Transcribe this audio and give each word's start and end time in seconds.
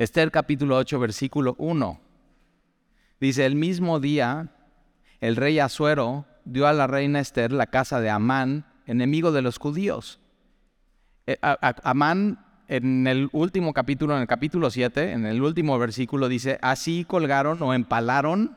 Esther 0.00 0.30
capítulo 0.30 0.78
8, 0.78 0.98
versículo 0.98 1.56
1. 1.58 2.00
Dice, 3.20 3.44
el 3.44 3.54
mismo 3.54 4.00
día 4.00 4.48
el 5.20 5.36
rey 5.36 5.58
Asuero 5.58 6.24
dio 6.46 6.66
a 6.66 6.72
la 6.72 6.86
reina 6.86 7.20
Esther 7.20 7.52
la 7.52 7.66
casa 7.66 8.00
de 8.00 8.08
Amán, 8.08 8.64
enemigo 8.86 9.30
de 9.30 9.42
los 9.42 9.58
judíos. 9.58 10.18
Eh, 11.26 11.36
Amán 11.84 12.42
en 12.66 13.06
el 13.06 13.28
último 13.32 13.74
capítulo, 13.74 14.14
en 14.14 14.22
el 14.22 14.26
capítulo 14.26 14.70
7, 14.70 15.12
en 15.12 15.26
el 15.26 15.42
último 15.42 15.78
versículo 15.78 16.30
dice, 16.30 16.58
así 16.62 17.04
colgaron 17.04 17.62
o 17.62 17.74
empalaron, 17.74 18.56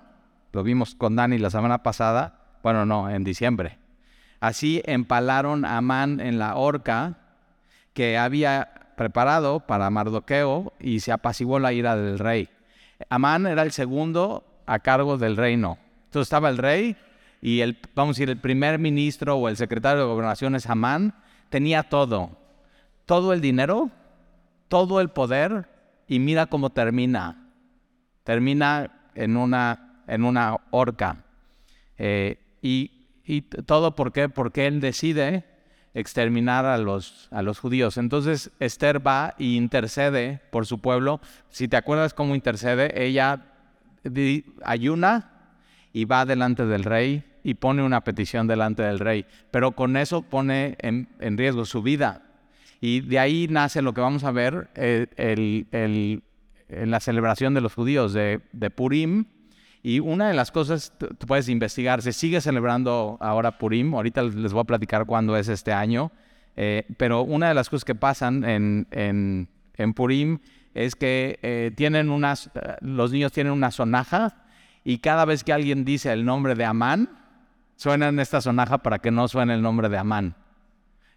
lo 0.54 0.64
vimos 0.64 0.96
con 0.96 1.18
Dani 1.18 1.40
la 1.40 1.50
semana 1.50 1.84
pasada, 1.84 2.56
bueno, 2.64 2.86
no, 2.86 3.10
en 3.10 3.26
diciembre, 3.26 3.80
así 4.40 4.82
empalaron 4.86 5.66
a 5.66 5.76
Amán 5.76 6.22
en 6.22 6.40
la 6.40 6.56
horca 6.56 7.18
que 7.94 8.18
había 8.18 8.83
preparado 8.96 9.62
para 9.62 9.90
Mardoqueo 9.90 10.74
y 10.80 11.00
se 11.00 11.12
apaciguó 11.12 11.60
la 11.60 11.74
ira 11.74 11.96
del 11.96 12.20
rey. 12.20 12.50
Amán 13.10 13.46
era 13.48 13.64
el 13.64 13.72
segundo 13.72 14.44
a 14.66 14.80
cargo 14.80 15.18
del 15.18 15.38
reino. 15.38 15.78
Entonces 16.06 16.28
estaba 16.28 16.50
el 16.50 16.58
rey 16.58 16.96
y 17.42 17.62
el, 17.62 17.78
vamos 17.96 18.16
a 18.16 18.20
decir, 18.20 18.30
el 18.30 18.38
primer 18.40 18.80
ministro 18.80 19.36
o 19.36 19.50
el 19.50 19.58
secretario 19.58 20.04
de 20.04 20.08
gobernación 20.08 20.56
es 20.56 20.70
Amán, 20.70 21.14
tenía 21.50 21.84
todo, 21.84 22.38
todo 23.06 23.34
el 23.34 23.42
dinero, 23.42 23.92
todo 24.68 25.02
el 25.02 25.10
poder 25.10 25.68
y 26.08 26.20
mira 26.20 26.46
cómo 26.46 26.70
termina. 26.70 27.50
Termina 28.24 29.10
en 29.16 29.36
una, 29.36 30.04
en 30.08 30.24
una 30.24 30.58
horca. 30.72 31.24
Eh, 31.98 32.38
y, 32.62 32.92
y 33.26 33.42
todo 33.42 33.96
por 33.96 34.12
qué? 34.12 34.30
Porque 34.30 34.68
él 34.68 34.80
decide 34.80 35.46
exterminar 35.94 36.66
a 36.66 36.78
los, 36.78 37.28
a 37.32 37.42
los 37.42 37.60
judíos. 37.60 37.98
Entonces 37.98 38.52
Esther 38.60 39.06
va 39.06 39.36
y 39.38 39.56
intercede 39.56 40.42
por 40.52 40.66
su 40.66 40.80
pueblo. 40.80 41.22
Si 41.50 41.68
te 41.68 41.78
acuerdas 41.78 42.14
cómo 42.14 42.36
intercede, 42.36 43.06
ella 43.06 43.46
ayuna 44.64 45.32
y 45.94 46.06
va 46.06 46.26
delante 46.26 46.66
del 46.66 46.84
rey 46.84 47.24
y 47.44 47.56
pone 47.56 47.84
una 47.84 48.04
petición 48.04 48.48
delante 48.48 48.84
del 48.84 49.00
rey, 49.00 49.26
pero 49.52 49.74
con 49.74 49.98
eso 49.98 50.22
pone 50.22 50.78
en, 50.80 51.08
riesgo 51.38 51.66
su 51.66 51.82
vida. 51.82 52.24
Y 52.80 53.02
de 53.02 53.20
ahí 53.20 53.48
nace 53.50 53.82
lo 53.82 53.94
que 53.94 54.02
vamos 54.02 54.24
a 54.24 54.32
ver 54.32 54.70
eh, 54.76 55.08
en 56.70 56.92
la 56.92 57.00
celebración 57.00 57.54
de 57.54 57.62
los 57.62 57.74
judíos 57.74 58.14
de, 58.14 58.42
de 58.52 58.70
Purim, 58.70 59.26
y 59.86 60.00
una 60.00 60.30
de 60.30 60.34
las 60.34 60.50
cosas, 60.50 60.94
tú 60.98 61.28
puedes 61.28 61.50
investigar, 61.50 62.02
se 62.02 62.14
sigue 62.14 62.40
celebrando 62.40 63.18
ahora 63.20 63.58
Purim, 63.58 63.94
ahorita 63.94 64.24
les 64.24 64.54
voy 64.54 64.62
a 64.62 64.64
platicar 64.64 65.06
cuándo 65.06 65.36
es 65.36 65.50
este 65.50 65.74
año, 65.74 66.10
eh, 66.56 66.86
pero 66.96 67.24
una 67.24 67.50
de 67.50 67.54
las 67.54 67.70
cosas 67.70 67.84
que 67.84 67.94
pasan 67.94 68.46
en, 68.46 68.88
en, 68.92 69.94
Purim 69.94 70.40
es 70.74 70.96
que 70.96 71.38
eh, 71.42 71.72
tienen 71.76 72.10
unas, 72.10 72.50
los 72.80 73.12
niños 73.12 73.34
tienen 73.34 73.52
una 73.52 73.72
sonaja 73.72 74.46
y 74.86 75.00
cada 75.00 75.26
vez 75.26 75.44
que 75.44 75.52
alguien 75.52 75.84
dice 75.84 76.14
el 76.14 76.24
nombre 76.24 76.56
de 76.56 76.64
Amán, 76.64 77.10
suena 77.76 78.08
en 78.08 78.20
esta 78.22 78.40
sonaja 78.40 78.78
para 78.78 79.00
que 79.00 79.12
no 79.12 79.28
suene 79.28 79.54
el 79.54 79.62
nombre 79.62 79.90
de 79.90 79.98
Amán. 79.98 80.36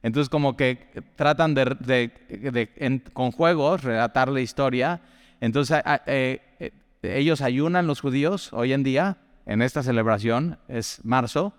Entonces 0.02 0.28
como 0.28 0.56
que 0.56 0.88
tratan 1.14 1.54
de, 1.54 1.76
de, 1.78 3.02
con 3.12 3.30
juegos 3.30 3.84
relatar 3.84 4.28
la 4.28 4.40
historia. 4.40 5.00
Entonces 5.40 5.80
eh, 6.06 6.72
ellos 7.06 7.40
ayunan 7.40 7.86
los 7.86 8.00
judíos 8.00 8.52
hoy 8.52 8.72
en 8.72 8.82
día, 8.82 9.18
en 9.46 9.62
esta 9.62 9.82
celebración, 9.82 10.58
es 10.68 11.00
marzo, 11.04 11.54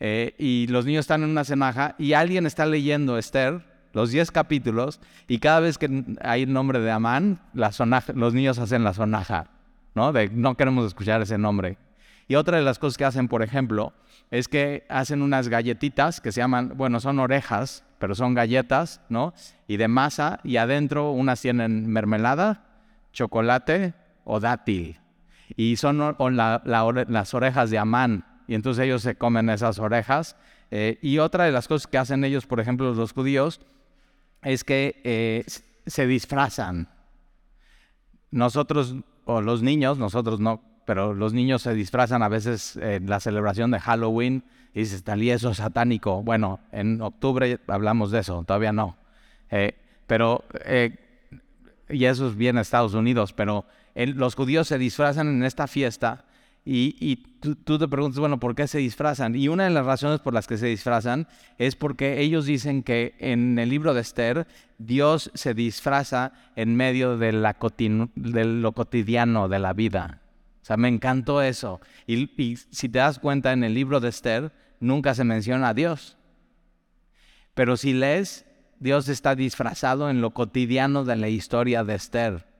eh, 0.00 0.34
y 0.38 0.66
los 0.68 0.84
niños 0.84 1.00
están 1.00 1.22
en 1.22 1.30
una 1.30 1.44
cenaja 1.44 1.94
y 1.98 2.12
alguien 2.12 2.46
está 2.46 2.66
leyendo 2.66 3.18
Esther, 3.18 3.62
los 3.92 4.10
10 4.10 4.30
capítulos, 4.30 5.00
y 5.26 5.38
cada 5.38 5.60
vez 5.60 5.78
que 5.78 6.04
hay 6.20 6.42
el 6.42 6.52
nombre 6.52 6.80
de 6.80 6.90
Amán, 6.90 7.40
la 7.54 7.70
los 8.14 8.34
niños 8.34 8.58
hacen 8.58 8.84
la 8.84 8.92
sonaja, 8.92 9.48
¿no? 9.94 10.12
De 10.12 10.28
no 10.28 10.54
queremos 10.54 10.86
escuchar 10.86 11.22
ese 11.22 11.38
nombre. 11.38 11.78
Y 12.28 12.34
otra 12.34 12.58
de 12.58 12.62
las 12.62 12.78
cosas 12.78 12.98
que 12.98 13.04
hacen, 13.04 13.28
por 13.28 13.42
ejemplo, 13.42 13.92
es 14.30 14.48
que 14.48 14.84
hacen 14.88 15.22
unas 15.22 15.48
galletitas 15.48 16.20
que 16.20 16.32
se 16.32 16.40
llaman, 16.40 16.72
bueno, 16.76 17.00
son 17.00 17.18
orejas, 17.20 17.84
pero 17.98 18.14
son 18.14 18.34
galletas, 18.34 19.00
¿no? 19.08 19.32
Y 19.66 19.76
de 19.76 19.88
masa, 19.88 20.40
y 20.44 20.56
adentro 20.56 21.12
unas 21.12 21.40
tienen 21.40 21.88
mermelada, 21.88 22.64
chocolate, 23.12 23.94
o 24.26 24.40
dátil. 24.40 24.98
Y 25.56 25.76
son 25.76 25.98
las 25.98 27.34
orejas 27.34 27.70
de 27.70 27.78
Amán. 27.78 28.24
Y 28.48 28.54
entonces 28.54 28.84
ellos 28.84 29.02
se 29.02 29.14
comen 29.14 29.48
esas 29.48 29.78
orejas. 29.78 30.36
Eh, 30.70 30.98
y 31.00 31.18
otra 31.18 31.44
de 31.44 31.52
las 31.52 31.68
cosas 31.68 31.86
que 31.86 31.96
hacen 31.96 32.24
ellos, 32.24 32.46
por 32.46 32.60
ejemplo, 32.60 32.92
los 32.92 33.12
judíos, 33.12 33.60
es 34.42 34.64
que 34.64 35.00
eh, 35.04 35.44
se 35.86 36.06
disfrazan. 36.06 36.88
Nosotros, 38.32 38.96
o 39.24 39.40
los 39.40 39.62
niños, 39.62 39.98
nosotros 39.98 40.40
no, 40.40 40.60
pero 40.84 41.14
los 41.14 41.32
niños 41.32 41.62
se 41.62 41.74
disfrazan 41.74 42.22
a 42.22 42.28
veces 42.28 42.76
en 42.76 43.08
la 43.08 43.20
celebración 43.20 43.70
de 43.70 43.80
Halloween 43.80 44.44
y 44.74 44.80
dices, 44.80 45.04
tal 45.04 45.22
y 45.22 45.30
eso 45.30 45.50
es 45.50 45.58
satánico. 45.58 46.22
Bueno, 46.22 46.58
en 46.72 47.00
octubre 47.00 47.60
hablamos 47.68 48.10
de 48.10 48.20
eso, 48.20 48.42
todavía 48.44 48.72
no. 48.72 48.96
Eh, 49.50 49.76
pero, 50.08 50.44
y 51.88 52.04
eso 52.04 52.28
es 52.28 52.36
bien 52.36 52.58
Estados 52.58 52.94
Unidos, 52.94 53.32
pero 53.32 53.64
los 53.96 54.34
judíos 54.34 54.68
se 54.68 54.78
disfrazan 54.78 55.28
en 55.28 55.42
esta 55.42 55.66
fiesta 55.66 56.26
y, 56.68 57.16
tú, 57.64 57.78
te 57.78 57.86
preguntas, 57.86 58.18
bueno, 58.18 58.40
¿por 58.40 58.56
qué 58.56 58.66
se 58.66 58.78
disfrazan? 58.78 59.36
Y 59.36 59.46
una 59.46 59.64
de 59.64 59.70
las 59.70 59.86
razones 59.86 60.18
por 60.18 60.34
las 60.34 60.48
que 60.48 60.58
se 60.58 60.66
disfrazan 60.66 61.28
es 61.58 61.76
porque 61.76 62.20
ellos 62.20 62.44
dicen 62.44 62.82
que 62.82 63.14
en 63.20 63.56
el 63.60 63.68
libro 63.68 63.94
de 63.94 64.00
Esther 64.00 64.48
Dios 64.76 65.30
se 65.34 65.54
disfraza 65.54 66.32
en 66.56 66.74
medio 66.74 67.18
de, 67.18 67.30
lo 67.32 68.72
cotidiano 68.72 69.48
de 69.48 69.60
la 69.60 69.74
vida. 69.74 70.22
O 70.60 70.64
sea, 70.66 70.76
me 70.76 70.88
encantó 70.88 71.40
eso. 71.40 71.80
Y, 72.04 72.30
y 72.42 72.56
si 72.56 72.88
te 72.88 72.98
das 72.98 73.20
cuenta, 73.20 73.52
en 73.52 73.62
el 73.62 73.72
libro 73.72 74.00
de 74.00 74.08
Esther 74.08 74.50
nunca 74.80 75.14
se 75.14 75.22
menciona 75.22 75.68
a 75.68 75.74
Dios. 75.74 76.16
Pero 77.54 77.76
si 77.76 77.92
lees, 77.92 78.44
Dios 78.80 79.08
está 79.08 79.36
disfrazado 79.36 80.10
en 80.10 80.20
lo 80.20 80.32
cotidiano 80.32 81.04
de 81.04 81.14
la 81.14 81.28
historia 81.28 81.84
de 81.84 81.94
Esther. 81.94 82.55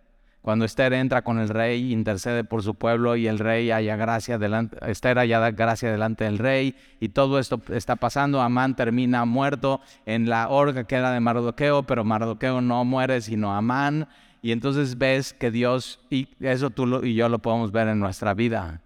Cuando 0.47 0.65
Esther 0.65 0.93
entra 0.93 1.23
con 1.23 1.41
el 1.41 1.49
rey, 1.49 1.93
intercede 1.93 2.45
por 2.45 2.62
su 2.62 2.77
pueblo 2.77 3.17
y 3.17 3.27
el 3.27 3.41
rey 3.41 3.73
haya 3.73 3.97
gracia 3.97 4.39
delante, 4.39 4.79
Esther 4.89 5.19
haya 5.19 5.51
gracia 5.51 5.91
delante 5.91 6.23
del 6.23 6.39
rey 6.39 6.77
y 7.01 7.09
todo 7.09 7.41
esto 7.41 7.61
está 7.73 7.97
pasando. 7.97 8.41
Amán 8.41 8.77
termina 8.77 9.25
muerto 9.25 9.81
en 10.05 10.29
la 10.29 10.49
horca 10.49 10.84
que 10.84 10.95
era 10.95 11.11
de 11.11 11.19
Mardoqueo, 11.19 11.83
pero 11.83 12.05
Mardoqueo 12.05 12.61
no 12.61 12.84
muere 12.84 13.23
sino 13.23 13.57
Amán. 13.57 14.07
Y 14.41 14.53
entonces 14.53 14.97
ves 14.99 15.33
que 15.33 15.51
Dios, 15.51 15.99
y 16.11 16.29
eso 16.39 16.71
tú 16.71 17.05
y 17.05 17.17
yo 17.17 17.28
lo 17.28 17.41
podemos 17.41 17.73
ver 17.73 17.89
en 17.89 17.99
nuestra 17.99 18.33
vida, 18.33 18.83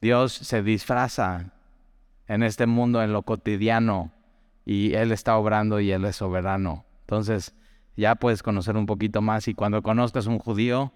Dios 0.00 0.32
se 0.32 0.62
disfraza 0.62 1.52
en 2.28 2.42
este 2.42 2.64
mundo, 2.64 3.02
en 3.02 3.12
lo 3.12 3.20
cotidiano, 3.24 4.10
y 4.64 4.94
Él 4.94 5.12
está 5.12 5.36
obrando 5.36 5.80
y 5.80 5.92
Él 5.92 6.06
es 6.06 6.16
soberano. 6.16 6.86
Entonces, 7.02 7.54
ya 7.96 8.14
puedes 8.14 8.42
conocer 8.42 8.76
un 8.76 8.86
poquito 8.86 9.20
más 9.20 9.48
y 9.48 9.54
cuando 9.54 9.82
conozcas 9.82 10.26
un 10.26 10.38
judío, 10.38 10.92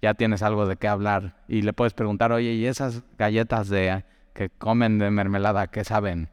ya 0.00 0.14
tienes 0.14 0.42
algo 0.42 0.66
de 0.66 0.76
qué 0.76 0.88
hablar 0.88 1.36
y 1.46 1.62
le 1.62 1.72
puedes 1.72 1.94
preguntar, 1.94 2.32
oye, 2.32 2.52
¿y 2.52 2.66
esas 2.66 3.02
galletas 3.16 3.68
de 3.68 4.04
que 4.34 4.50
comen 4.50 4.98
de 4.98 5.10
mermelada, 5.10 5.68
qué 5.68 5.84
saben? 5.84 6.28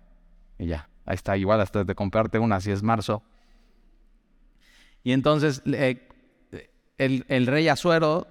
Y 0.57 0.67
ya, 0.67 0.89
ahí 1.05 1.15
está, 1.15 1.37
igual 1.37 1.61
hasta 1.61 1.83
de 1.83 1.95
comprarte 1.95 2.39
una 2.39 2.59
si 2.59 2.71
es 2.71 2.81
marzo. 2.81 3.23
Y 5.03 5.11
entonces 5.11 5.61
el, 5.65 7.25
el, 7.27 7.47
rey 7.47 7.67
Azuero, 7.67 8.27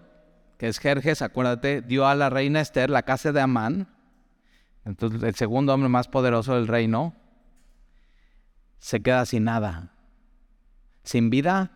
que 0.59 0.69
es 0.69 0.79
Jerjes, 0.79 1.23
acuérdate, 1.23 1.83
dio 1.83 2.07
a 2.07 2.15
la 2.15 2.29
reina 2.29 2.61
Esther 2.61 2.91
la 2.91 3.03
casa 3.03 3.33
de 3.33 3.41
Amán, 3.41 3.89
entonces 4.85 5.23
el 5.23 5.35
segundo 5.37 5.73
hombre 5.73 5.89
más 5.89 6.09
poderoso 6.09 6.57
del 6.57 6.67
reino, 6.67 7.15
se 8.79 9.01
queda 9.01 9.25
sin 9.25 9.45
nada 9.45 9.93
sin 11.09 11.31
vida, 11.31 11.71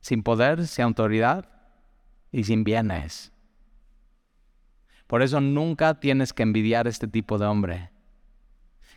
sin 0.00 0.24
poder, 0.24 0.66
sin 0.66 0.86
autoridad 0.86 1.48
y 2.32 2.42
sin 2.42 2.64
bienes. 2.64 3.30
Por 5.06 5.22
eso 5.22 5.40
nunca 5.40 6.00
tienes 6.00 6.32
que 6.32 6.42
envidiar 6.42 6.88
este 6.88 7.06
tipo 7.06 7.38
de 7.38 7.46
hombre 7.46 7.92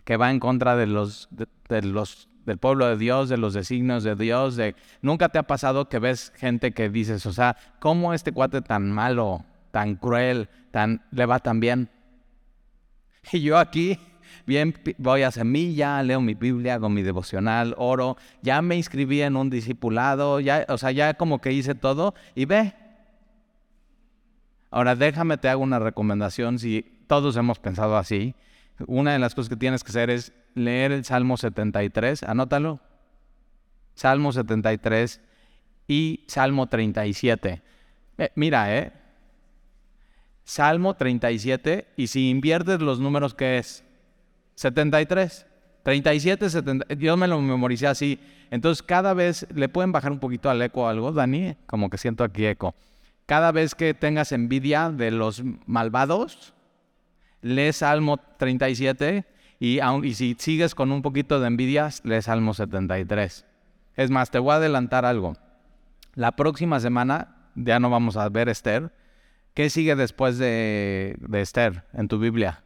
que 0.03 0.17
va 0.17 0.31
en 0.31 0.39
contra 0.39 0.75
de 0.75 0.87
los, 0.87 1.27
de, 1.29 1.47
del 1.69 2.57
pueblo 2.57 2.87
de 2.87 2.97
Dios, 2.97 3.29
de 3.29 3.37
los 3.37 3.53
designios 3.53 4.03
de 4.03 4.15
Dios. 4.15 4.57
Nunca 5.03 5.29
te 5.29 5.37
ha 5.37 5.43
pasado 5.43 5.89
que 5.89 5.99
ves 5.99 6.33
gente 6.37 6.71
que 6.71 6.89
dices, 6.89 7.23
o 7.27 7.31
sea, 7.31 7.55
¿cómo 7.79 8.15
este 8.15 8.31
cuate 8.31 8.63
tan 8.63 8.91
malo, 8.91 9.45
tan 9.69 9.95
cruel, 9.95 10.49
tan 10.71 11.05
le 11.11 11.27
va 11.27 11.37
tan 11.37 11.59
bien? 11.59 11.91
Y 13.31 13.41
yo 13.41 13.59
aquí 13.59 13.99
bien, 14.45 14.75
voy 14.97 15.23
a 15.23 15.31
semilla, 15.31 16.01
leo 16.03 16.21
mi 16.21 16.33
Biblia, 16.33 16.75
hago 16.75 16.89
mi 16.89 17.01
devocional, 17.01 17.75
oro, 17.77 18.17
ya 18.41 18.61
me 18.61 18.75
inscribí 18.75 19.21
en 19.21 19.35
un 19.35 19.49
discipulado, 19.49 20.39
ya, 20.39 20.65
o 20.69 20.77
sea, 20.77 20.91
ya 20.91 21.13
como 21.15 21.39
que 21.39 21.51
hice 21.51 21.75
todo 21.75 22.13
y 22.35 22.45
ve. 22.45 22.73
Ahora 24.71 24.95
déjame, 24.95 25.37
te 25.37 25.49
hago 25.49 25.63
una 25.63 25.79
recomendación, 25.79 26.59
si 26.59 26.83
todos 27.07 27.37
hemos 27.37 27.59
pensado 27.59 27.97
así, 27.97 28.35
una 28.87 29.13
de 29.13 29.19
las 29.19 29.35
cosas 29.35 29.49
que 29.49 29.55
tienes 29.55 29.83
que 29.83 29.89
hacer 29.89 30.09
es 30.09 30.33
leer 30.53 30.91
el 30.91 31.05
Salmo 31.05 31.37
73, 31.37 32.23
anótalo, 32.23 32.81
Salmo 33.93 34.33
73 34.33 35.21
y 35.87 36.25
Salmo 36.27 36.67
37. 36.67 37.61
Eh, 38.17 38.31
mira, 38.35 38.77
¿eh? 38.77 38.91
Salmo 40.43 40.95
37, 40.95 41.87
y 41.95 42.07
si 42.07 42.29
inviertes 42.29 42.81
los 42.81 42.99
números, 42.99 43.33
¿qué 43.33 43.57
es? 43.57 43.84
73. 44.55 45.45
37, 45.85 46.49
70. 46.49 46.95
Yo 46.95 47.15
me 47.15 47.27
lo 47.27 47.39
memoricé 47.39 47.85
así. 47.85 48.19
Entonces, 48.49 48.81
cada 48.81 49.13
vez, 49.13 49.45
¿le 49.53 49.69
pueden 49.69 49.91
bajar 49.91 50.11
un 50.11 50.19
poquito 50.19 50.49
al 50.49 50.59
eco 50.63 50.87
algo, 50.87 51.11
Dani? 51.11 51.55
Como 51.67 51.91
que 51.91 51.99
siento 51.99 52.23
aquí 52.23 52.47
eco. 52.47 52.73
Cada 53.27 53.51
vez 53.51 53.75
que 53.75 53.93
tengas 53.93 54.31
envidia 54.31 54.89
de 54.89 55.11
los 55.11 55.43
malvados, 55.67 56.55
lee 57.41 57.71
Salmo 57.71 58.17
37 58.17 59.25
y, 59.59 59.79
y 60.03 60.13
si 60.15 60.35
sigues 60.39 60.73
con 60.73 60.91
un 60.91 61.03
poquito 61.03 61.39
de 61.39 61.47
envidia, 61.47 61.89
lee 62.03 62.21
Salmo 62.23 62.55
73. 62.55 63.45
Es 63.95 64.09
más, 64.09 64.31
te 64.31 64.39
voy 64.39 64.53
a 64.53 64.55
adelantar 64.55 65.05
algo. 65.05 65.37
La 66.15 66.35
próxima 66.35 66.79
semana 66.79 67.51
ya 67.53 67.79
no 67.79 67.91
vamos 67.91 68.17
a 68.17 68.27
ver 68.29 68.49
Esther. 68.49 68.91
¿Qué 69.53 69.69
sigue 69.69 69.95
después 69.95 70.39
de, 70.39 71.15
de 71.19 71.41
Esther 71.41 71.83
en 71.93 72.07
tu 72.07 72.17
Biblia? 72.17 72.64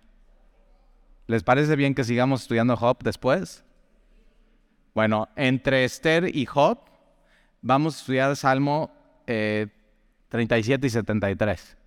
¿Les 1.29 1.43
parece 1.43 1.75
bien 1.75 1.93
que 1.93 2.03
sigamos 2.03 2.41
estudiando 2.41 2.75
Job 2.75 3.03
después? 3.03 3.63
Bueno, 4.95 5.29
entre 5.35 5.83
Esther 5.83 6.35
y 6.35 6.47
Job 6.47 6.79
vamos 7.61 7.95
a 7.95 7.99
estudiar 7.99 8.35
Salmo 8.35 8.91
37 9.27 10.83
eh, 10.83 10.87
y 10.87 10.89
73. 10.89 11.77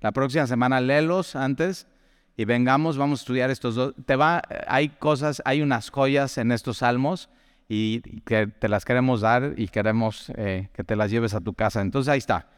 La 0.00 0.10
próxima 0.12 0.46
semana 0.46 0.80
léelos 0.80 1.36
antes 1.36 1.86
y 2.34 2.46
vengamos, 2.46 2.96
vamos 2.96 3.20
a 3.20 3.22
estudiar 3.24 3.50
estos 3.50 3.74
dos. 3.74 3.94
Te 4.06 4.16
va, 4.16 4.40
hay 4.66 4.88
cosas, 4.88 5.42
hay 5.44 5.60
unas 5.60 5.90
joyas 5.90 6.38
en 6.38 6.50
estos 6.50 6.78
salmos 6.78 7.28
y 7.68 8.00
que 8.22 8.46
te 8.46 8.70
las 8.70 8.86
queremos 8.86 9.20
dar 9.20 9.52
y 9.58 9.68
queremos 9.68 10.32
eh, 10.36 10.70
que 10.72 10.82
te 10.82 10.96
las 10.96 11.10
lleves 11.10 11.34
a 11.34 11.42
tu 11.42 11.52
casa. 11.52 11.82
Entonces 11.82 12.10
ahí 12.10 12.18
está. 12.20 12.48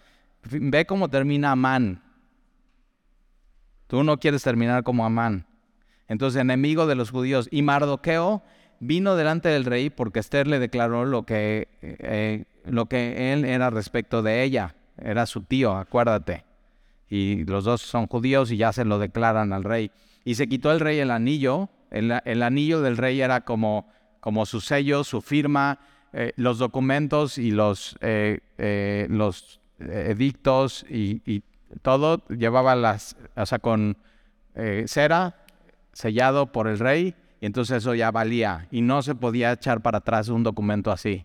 Ve 0.49 0.87
cómo 0.87 1.09
termina 1.09 1.51
Amán. 1.51 2.05
Tú 3.89 4.05
no 4.05 4.17
quieres 4.21 4.45
terminar 4.45 4.85
como 4.85 5.05
Amán. 5.05 5.50
Entonces, 6.11 6.41
enemigo 6.41 6.89
de 6.89 6.97
los 6.97 7.13
judíos. 7.13 7.49
Y 7.53 7.63
Mardoqueo 7.63 8.43
vino 8.81 9.15
delante 9.15 9.49
del 9.49 9.65
rey 9.65 9.91
porque 9.91 10.19
Esther 10.19 10.49
le 10.49 10.59
declaró 10.59 11.05
lo 11.05 11.23
que, 11.23 11.69
eh, 11.83 12.47
lo 12.65 12.87
que 12.87 13.33
él 13.33 13.45
era 13.45 13.71
respecto 13.71 14.21
de 14.21 14.43
ella. 14.43 14.75
Era 14.99 15.25
su 15.27 15.43
tío, 15.43 15.77
acuérdate. 15.77 16.45
Y 17.09 17.45
los 17.45 17.63
dos 17.63 17.81
son 17.81 18.09
judíos 18.09 18.51
y 18.51 18.57
ya 18.57 18.73
se 18.73 18.85
lo 18.85 18.99
declaran 18.99 19.53
al 19.53 19.63
rey. 19.63 19.93
Y 20.25 20.35
se 20.35 20.49
quitó 20.49 20.73
el 20.73 20.81
rey 20.81 20.99
el 20.99 21.13
anillo. 21.13 21.71
El, 21.93 22.43
anillo 22.43 22.81
del 22.81 22.97
rey 22.97 23.21
era 23.21 23.43
como, 23.43 23.89
como 24.19 24.47
su 24.47 24.61
sello, 24.61 25.05
su 25.05 25.21
firma, 25.21 25.79
eh, 26.13 26.33
los 26.35 26.59
documentos 26.59 27.39
y 27.39 27.53
los, 27.53 27.97
eh, 28.01 29.07
los 29.09 29.61
edictos 29.79 30.85
y, 30.91 31.45
todo 31.83 32.27
llevaba 32.27 32.75
las, 32.75 33.17
o 33.37 33.47
sea, 33.47 33.61
con 33.61 33.97
cera 34.87 35.37
sellado 35.93 36.53
por 36.53 36.69
el 36.69 36.79
rey 36.79 37.15
y 37.41 37.47
entonces 37.47 37.79
eso 37.79 37.95
ya 37.95 38.11
valía 38.11 38.69
y 38.71 38.83
no 38.83 39.03
se 39.03 39.15
podía 39.15 39.53
echar 39.53 39.81
para 39.81 39.99
atrás 39.99 40.29
un 40.29 40.43
documento 40.43 40.91
así. 40.93 41.25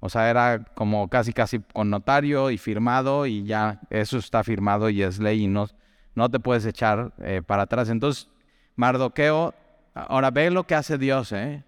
O 0.00 0.08
sea, 0.08 0.30
era 0.30 0.64
como 0.74 1.08
casi 1.08 1.32
casi 1.32 1.58
con 1.58 1.90
notario 1.90 2.50
y 2.50 2.58
firmado 2.58 3.26
y 3.26 3.44
ya 3.44 3.80
eso 3.90 4.18
está 4.18 4.44
firmado 4.44 4.90
y 4.90 5.02
es 5.02 5.18
ley 5.18 5.44
y 5.44 5.48
no, 5.48 5.68
no 6.14 6.30
te 6.30 6.38
puedes 6.38 6.64
echar 6.66 7.12
eh, 7.18 7.42
para 7.44 7.62
atrás. 7.62 7.88
Entonces, 7.88 8.28
Mardoqueo, 8.76 9.54
ahora 9.94 10.30
ve 10.30 10.50
lo 10.50 10.64
que 10.64 10.76
hace 10.76 10.98
Dios, 10.98 11.32
¿eh? 11.32 11.64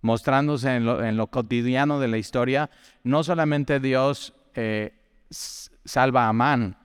mostrándose 0.00 0.76
en 0.76 1.16
lo, 1.16 1.26
cotidiano 1.26 1.98
de 1.98 2.08
la 2.08 2.18
historia. 2.18 2.70
No 3.02 3.24
solamente 3.24 3.80
Dios 3.80 4.32
eh, 4.54 4.92
salva 5.30 6.26
a 6.26 6.28
Amán. 6.28 6.76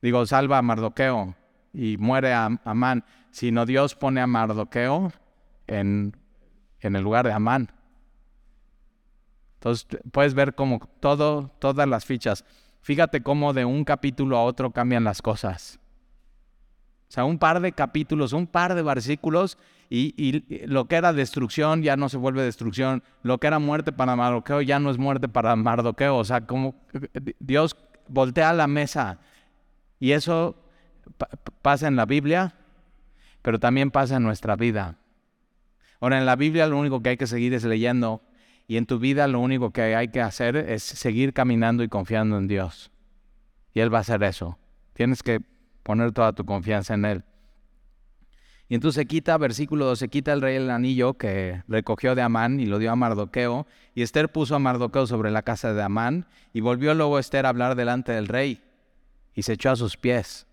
Digo, 0.00 0.24
salva 0.26 0.58
a 0.58 0.62
Mardoqueo 0.62 1.34
y 1.72 1.96
muere 1.96 2.32
a 2.32 2.48
Amán, 2.64 3.04
sino 3.36 3.66
Dios 3.66 3.94
pone 3.94 4.22
a 4.22 4.26
Mardoqueo 4.26 5.12
en, 5.66 6.16
en 6.80 6.96
el 6.96 7.02
lugar 7.02 7.26
de 7.26 7.34
Amán. 7.34 7.70
Entonces 9.56 9.86
puedes 10.10 10.32
ver 10.32 10.54
como 10.54 10.78
todas 11.00 11.86
las 11.86 12.06
fichas. 12.06 12.46
Fíjate 12.80 13.22
cómo 13.22 13.52
de 13.52 13.66
un 13.66 13.84
capítulo 13.84 14.38
a 14.38 14.42
otro 14.42 14.70
cambian 14.70 15.04
las 15.04 15.20
cosas. 15.20 15.78
O 17.10 17.12
sea, 17.12 17.26
un 17.26 17.38
par 17.38 17.60
de 17.60 17.72
capítulos, 17.72 18.32
un 18.32 18.46
par 18.46 18.74
de 18.74 18.82
versículos 18.82 19.58
y, 19.90 20.64
lo 20.66 20.86
que 20.86 20.96
era 20.96 21.12
destrucción 21.12 21.82
ya 21.82 21.94
no 21.98 22.08
se 22.08 22.16
vuelve 22.16 22.42
destrucción. 22.42 23.02
Lo 23.22 23.36
que 23.36 23.48
era 23.48 23.58
muerte 23.58 23.92
para 23.92 24.16
Mardoqueo 24.16 24.62
ya 24.62 24.78
no 24.78 24.88
es 24.88 24.96
muerte 24.96 25.28
para 25.28 25.54
Mardoqueo. 25.56 26.16
O 26.16 26.24
sea, 26.24 26.46
como 26.46 26.74
Dios 27.38 27.76
voltea 28.08 28.54
la 28.54 28.66
mesa. 28.66 29.18
Y 30.00 30.12
eso 30.12 30.56
pasa 31.60 31.86
en 31.86 31.96
la 31.96 32.06
Biblia, 32.06 32.54
pero 33.46 33.60
también 33.60 33.92
pasa 33.92 34.16
en 34.16 34.24
nuestra 34.24 34.56
vida. 34.56 34.96
Ahora, 36.00 36.18
en 36.18 36.26
la 36.26 36.34
Biblia 36.34 36.66
lo 36.66 36.76
único 36.76 37.00
que 37.00 37.10
hay 37.10 37.16
que 37.16 37.28
seguir 37.28 37.54
es 37.54 37.62
leyendo. 37.62 38.20
Y 38.66 38.76
en 38.76 38.86
tu 38.86 38.98
vida 38.98 39.28
lo 39.28 39.38
único 39.38 39.70
que 39.70 39.94
hay 39.94 40.08
que 40.08 40.20
hacer 40.20 40.56
es 40.56 40.82
seguir 40.82 41.32
caminando 41.32 41.84
y 41.84 41.88
confiando 41.88 42.38
en 42.38 42.48
Dios. 42.48 42.90
Y 43.72 43.78
Él 43.78 43.94
va 43.94 43.98
a 43.98 44.00
hacer 44.00 44.24
eso. 44.24 44.58
Tienes 44.94 45.22
que 45.22 45.42
poner 45.84 46.10
toda 46.10 46.32
tu 46.32 46.44
confianza 46.44 46.94
en 46.94 47.04
Él. 47.04 47.24
Y 48.68 48.74
entonces 48.74 49.02
se 49.02 49.06
quita, 49.06 49.38
versículo 49.38 49.84
2, 49.84 49.96
se 49.96 50.08
quita 50.08 50.32
el 50.32 50.42
rey 50.42 50.56
el 50.56 50.68
anillo 50.68 51.14
que 51.14 51.62
recogió 51.68 52.16
de 52.16 52.22
Amán 52.22 52.58
y 52.58 52.66
lo 52.66 52.80
dio 52.80 52.90
a 52.90 52.96
Mardoqueo. 52.96 53.68
Y 53.94 54.02
Esther 54.02 54.32
puso 54.32 54.56
a 54.56 54.58
Mardoqueo 54.58 55.06
sobre 55.06 55.30
la 55.30 55.42
casa 55.42 55.72
de 55.72 55.84
Amán. 55.84 56.26
Y 56.52 56.62
volvió 56.62 56.94
luego 56.94 57.20
Esther 57.20 57.46
a 57.46 57.50
hablar 57.50 57.76
delante 57.76 58.10
del 58.10 58.26
rey. 58.26 58.60
Y 59.34 59.42
se 59.42 59.52
echó 59.52 59.70
a 59.70 59.76
sus 59.76 59.96
pies, 59.96 60.45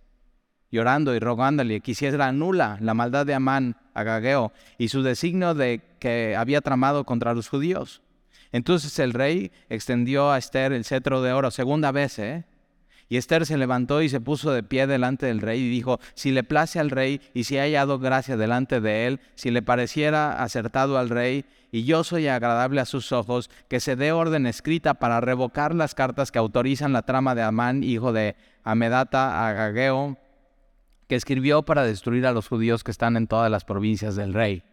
llorando 0.73 1.13
y 1.13 1.19
rogándole 1.19 1.81
que 1.81 1.91
hiciera 1.91 2.31
nula 2.31 2.77
la 2.81 2.95
maldad 2.95 3.27
de 3.27 3.35
Amán, 3.35 3.77
Agageo, 3.93 4.51
y 4.79 4.89
su 4.89 5.03
designio 5.03 5.53
de 5.53 5.81
que 5.99 6.35
había 6.35 6.61
tramado 6.61 7.03
contra 7.03 7.35
los 7.35 7.47
judíos. 7.47 8.01
Entonces 8.51 8.97
el 8.97 9.13
rey 9.13 9.51
extendió 9.69 10.31
a 10.31 10.39
Esther 10.39 10.73
el 10.73 10.83
cetro 10.83 11.21
de 11.21 11.31
oro, 11.31 11.51
segunda 11.51 11.91
vez, 11.91 12.17
¿eh? 12.17 12.45
Y 13.07 13.17
Esther 13.17 13.45
se 13.45 13.57
levantó 13.57 14.01
y 14.01 14.09
se 14.09 14.19
puso 14.19 14.51
de 14.51 14.63
pie 14.63 14.87
delante 14.87 15.27
del 15.27 15.41
rey 15.41 15.59
y 15.61 15.69
dijo, 15.69 15.99
si 16.15 16.31
le 16.31 16.43
place 16.43 16.79
al 16.79 16.89
rey 16.89 17.21
y 17.35 17.43
si 17.43 17.59
ha 17.59 17.63
hallado 17.63 17.99
gracia 17.99 18.35
delante 18.35 18.81
de 18.81 19.05
él, 19.05 19.19
si 19.35 19.51
le 19.51 19.61
pareciera 19.61 20.41
acertado 20.41 20.97
al 20.97 21.09
rey 21.09 21.45
y 21.71 21.83
yo 21.83 22.03
soy 22.03 22.27
agradable 22.27 22.81
a 22.81 22.85
sus 22.85 23.11
ojos, 23.11 23.51
que 23.67 23.79
se 23.79 23.95
dé 23.95 24.11
orden 24.11 24.47
escrita 24.47 24.95
para 24.95 25.21
revocar 25.21 25.75
las 25.75 25.93
cartas 25.93 26.31
que 26.31 26.39
autorizan 26.39 26.93
la 26.93 27.03
trama 27.03 27.35
de 27.35 27.43
Amán, 27.43 27.83
hijo 27.83 28.13
de 28.13 28.35
Amedata 28.63 29.47
Agageo, 29.47 30.17
que 31.07 31.15
escribió 31.15 31.63
para 31.63 31.83
destruir 31.83 32.25
a 32.25 32.31
los 32.31 32.47
judíos 32.47 32.83
que 32.83 32.91
están 32.91 33.17
en 33.17 33.27
todas 33.27 33.51
las 33.51 33.65
provincias 33.65 34.15
del 34.15 34.33
rey. 34.33 34.63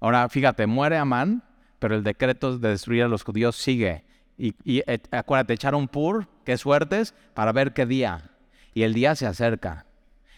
Ahora, 0.00 0.28
fíjate, 0.28 0.66
muere 0.66 0.96
Amán, 0.96 1.44
pero 1.78 1.94
el 1.94 2.02
decreto 2.02 2.58
de 2.58 2.70
destruir 2.70 3.04
a 3.04 3.08
los 3.08 3.24
judíos 3.24 3.56
sigue. 3.56 4.04
Y, 4.36 4.54
eh, 4.66 5.00
acuérdate, 5.10 5.54
echar 5.54 5.74
un 5.74 5.88
pur, 5.88 6.28
qué 6.44 6.56
suertes, 6.56 7.14
para 7.34 7.52
ver 7.52 7.72
qué 7.72 7.86
día. 7.86 8.30
Y 8.72 8.82
el 8.82 8.94
día 8.94 9.14
se 9.16 9.26
acerca. 9.26 9.86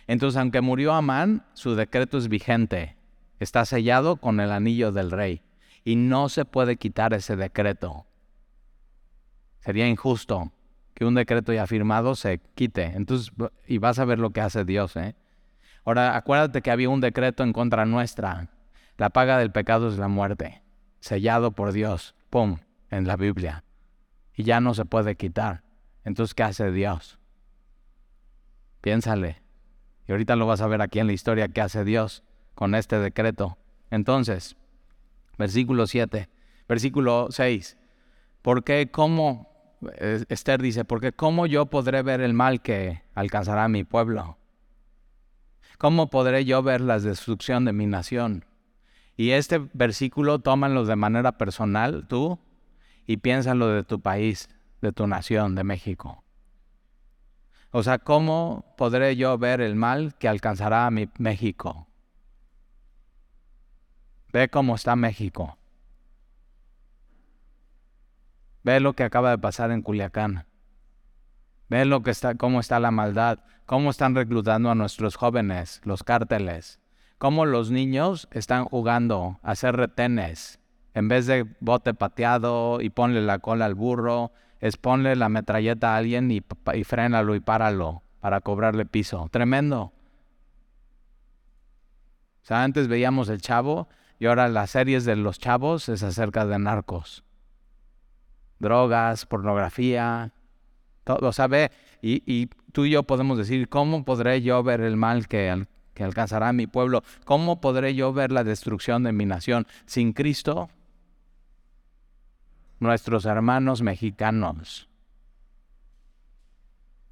Entonces, 0.06 0.38
aunque 0.38 0.60
murió 0.60 0.94
Amán, 0.94 1.44
su 1.52 1.74
decreto 1.74 2.16
es 2.16 2.28
vigente. 2.28 2.96
Está 3.38 3.64
sellado 3.64 4.16
con 4.16 4.40
el 4.40 4.50
anillo 4.50 4.92
del 4.92 5.10
rey. 5.10 5.42
Y 5.84 5.96
no 5.96 6.28
se 6.28 6.44
puede 6.44 6.76
quitar 6.76 7.12
ese 7.14 7.36
decreto. 7.36 8.06
Sería 9.60 9.86
injusto 9.86 10.52
que 11.00 11.06
un 11.06 11.14
decreto 11.14 11.54
ya 11.54 11.66
firmado 11.66 12.14
se 12.14 12.42
quite. 12.54 12.84
Entonces, 12.84 13.32
y 13.66 13.78
vas 13.78 13.98
a 13.98 14.04
ver 14.04 14.18
lo 14.18 14.30
que 14.30 14.42
hace 14.42 14.66
Dios. 14.66 14.94
¿eh? 14.96 15.16
Ahora, 15.86 16.14
acuérdate 16.14 16.60
que 16.60 16.70
había 16.70 16.90
un 16.90 17.00
decreto 17.00 17.42
en 17.42 17.54
contra 17.54 17.86
nuestra. 17.86 18.50
La 18.98 19.08
paga 19.08 19.38
del 19.38 19.50
pecado 19.50 19.88
es 19.88 19.96
la 19.96 20.08
muerte. 20.08 20.60
Sellado 21.00 21.52
por 21.52 21.72
Dios. 21.72 22.14
¡Pum! 22.28 22.58
En 22.90 23.06
la 23.06 23.16
Biblia 23.16 23.64
y 24.36 24.42
ya 24.42 24.60
no 24.60 24.74
se 24.74 24.84
puede 24.84 25.16
quitar. 25.16 25.62
Entonces, 26.04 26.34
¿qué 26.34 26.42
hace 26.42 26.70
Dios? 26.70 27.18
Piénsale. 28.82 29.40
Y 30.06 30.12
ahorita 30.12 30.36
lo 30.36 30.46
vas 30.46 30.60
a 30.60 30.66
ver 30.66 30.82
aquí 30.82 30.98
en 30.98 31.06
la 31.06 31.14
historia 31.14 31.48
qué 31.48 31.62
hace 31.62 31.82
Dios 31.82 32.24
con 32.54 32.74
este 32.74 32.98
decreto. 32.98 33.56
Entonces, 33.90 34.56
versículo 35.38 35.86
7, 35.86 36.28
versículo 36.68 37.28
6. 37.30 37.78
Porque 38.42 38.90
cómo, 38.90 39.49
Esther 40.28 40.60
dice, 40.60 40.84
porque 40.84 41.12
cómo 41.12 41.46
yo 41.46 41.66
podré 41.66 42.02
ver 42.02 42.20
el 42.20 42.34
mal 42.34 42.60
que 42.60 43.02
alcanzará 43.14 43.68
mi 43.68 43.84
pueblo? 43.84 44.38
¿Cómo 45.78 46.10
podré 46.10 46.44
yo 46.44 46.62
ver 46.62 46.80
la 46.82 46.98
destrucción 46.98 47.64
de 47.64 47.72
mi 47.72 47.86
nación? 47.86 48.44
Y 49.16 49.30
este 49.30 49.58
versículo 49.72 50.38
tómanlo 50.38 50.84
de 50.84 50.96
manera 50.96 51.38
personal, 51.38 52.06
tú, 52.08 52.38
y 53.06 53.18
piénsalo 53.18 53.68
de 53.68 53.84
tu 53.84 54.00
país, 54.00 54.48
de 54.82 54.92
tu 54.92 55.06
nación, 55.06 55.54
de 55.54 55.64
México. 55.64 56.22
O 57.70 57.82
sea, 57.82 57.98
¿cómo 57.98 58.74
podré 58.76 59.16
yo 59.16 59.38
ver 59.38 59.60
el 59.60 59.76
mal 59.76 60.14
que 60.18 60.28
alcanzará 60.28 60.86
a 60.86 60.90
mi 60.90 61.08
México? 61.18 61.86
Ve 64.32 64.48
cómo 64.48 64.74
está 64.74 64.96
México. 64.96 65.56
Ve 68.62 68.80
lo 68.80 68.92
que 68.92 69.04
acaba 69.04 69.30
de 69.30 69.38
pasar 69.38 69.70
en 69.70 69.82
Culiacán. 69.82 70.46
Ve 71.68 71.84
lo 71.84 72.02
que 72.02 72.10
está, 72.10 72.34
cómo 72.34 72.60
está 72.60 72.80
la 72.80 72.90
maldad, 72.90 73.38
cómo 73.64 73.90
están 73.90 74.14
reclutando 74.14 74.70
a 74.70 74.74
nuestros 74.74 75.16
jóvenes, 75.16 75.80
los 75.84 76.02
cárteles, 76.02 76.80
cómo 77.18 77.46
los 77.46 77.70
niños 77.70 78.28
están 78.32 78.64
jugando 78.64 79.38
a 79.42 79.52
hacer 79.52 79.76
retenes. 79.76 80.58
En 80.94 81.08
vez 81.08 81.26
de 81.26 81.46
bote 81.60 81.94
pateado 81.94 82.80
y 82.80 82.90
ponle 82.90 83.22
la 83.22 83.38
cola 83.38 83.66
al 83.66 83.74
burro, 83.74 84.32
es 84.58 84.76
ponle 84.76 85.16
la 85.16 85.28
metralleta 85.28 85.94
a 85.94 85.98
alguien 85.98 86.30
y, 86.30 86.42
y 86.74 86.84
frénalo 86.84 87.34
y 87.34 87.40
páralo 87.40 88.02
para 88.20 88.40
cobrarle 88.40 88.84
piso. 88.84 89.28
Tremendo. 89.30 89.92
O 92.42 92.42
sea, 92.42 92.64
antes 92.64 92.88
veíamos 92.88 93.28
el 93.28 93.40
chavo 93.40 93.88
y 94.18 94.26
ahora 94.26 94.48
las 94.48 94.70
series 94.70 95.04
de 95.04 95.16
los 95.16 95.38
chavos 95.38 95.88
es 95.88 96.02
acerca 96.02 96.44
de 96.44 96.58
narcos. 96.58 97.24
Drogas, 98.60 99.26
pornografía, 99.26 100.32
todo, 101.02 101.32
¿sabe? 101.32 101.72
Y, 102.00 102.22
y 102.32 102.46
tú 102.72 102.84
y 102.84 102.90
yo 102.90 103.02
podemos 103.02 103.36
decir, 103.36 103.68
¿cómo 103.68 104.04
podré 104.04 104.42
yo 104.42 104.62
ver 104.62 104.80
el 104.80 104.96
mal 104.96 105.26
que, 105.26 105.66
que 105.94 106.04
alcanzará 106.04 106.52
mi 106.52 106.66
pueblo? 106.66 107.02
¿Cómo 107.24 107.60
podré 107.60 107.94
yo 107.94 108.12
ver 108.12 108.30
la 108.30 108.44
destrucción 108.44 109.02
de 109.02 109.12
mi 109.12 109.26
nación? 109.26 109.66
Sin 109.86 110.12
Cristo, 110.12 110.70
nuestros 112.78 113.24
hermanos 113.24 113.82
mexicanos 113.82 114.88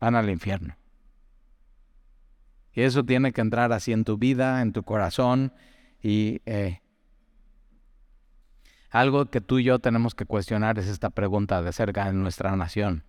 van 0.01 0.15
al 0.15 0.31
infierno. 0.31 0.77
Y 2.73 2.83
eso 2.83 3.05
tiene 3.05 3.33
que 3.33 3.41
entrar 3.41 3.73
así 3.73 3.93
en 3.93 4.05
tu 4.05 4.19
vida, 4.19 4.63
en 4.63 4.73
tu 4.73 4.85
corazón. 4.85 5.53
Y 6.01 6.41
eh, 6.47 6.81
algo 8.91 9.27
que 9.27 9.41
tú 9.41 9.59
y 9.59 9.65
yo 9.65 9.79
tenemos 9.79 10.15
que 10.15 10.25
cuestionar 10.25 10.79
es 10.79 10.87
esta 10.89 11.11
pregunta 11.11 11.63
de 11.63 11.73
cerca 11.73 12.07
de 12.07 12.13
nuestra 12.13 12.57
nación. 12.57 13.05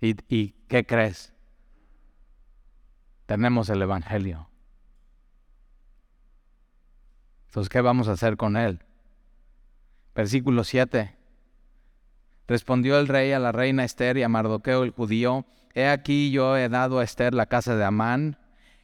¿Y, 0.00 0.16
¿Y 0.28 0.52
qué 0.68 0.86
crees? 0.86 1.34
Tenemos 3.26 3.68
el 3.68 3.82
Evangelio. 3.82 4.48
Entonces, 7.46 7.68
¿qué 7.68 7.80
vamos 7.80 8.08
a 8.08 8.12
hacer 8.12 8.36
con 8.36 8.56
él? 8.56 8.84
Versículo 10.14 10.64
7. 10.64 11.16
Respondió 12.46 12.98
el 12.98 13.08
rey 13.08 13.32
a 13.32 13.38
la 13.38 13.52
reina 13.52 13.84
Esther 13.84 14.16
y 14.16 14.22
a 14.22 14.28
Mardoqueo 14.28 14.84
el 14.84 14.90
judío, 14.90 15.44
He 15.74 15.86
aquí 15.86 16.30
yo 16.30 16.56
he 16.56 16.68
dado 16.68 16.98
a 16.98 17.04
Esther 17.04 17.34
la 17.34 17.46
casa 17.46 17.76
de 17.76 17.84
Amán, 17.84 18.38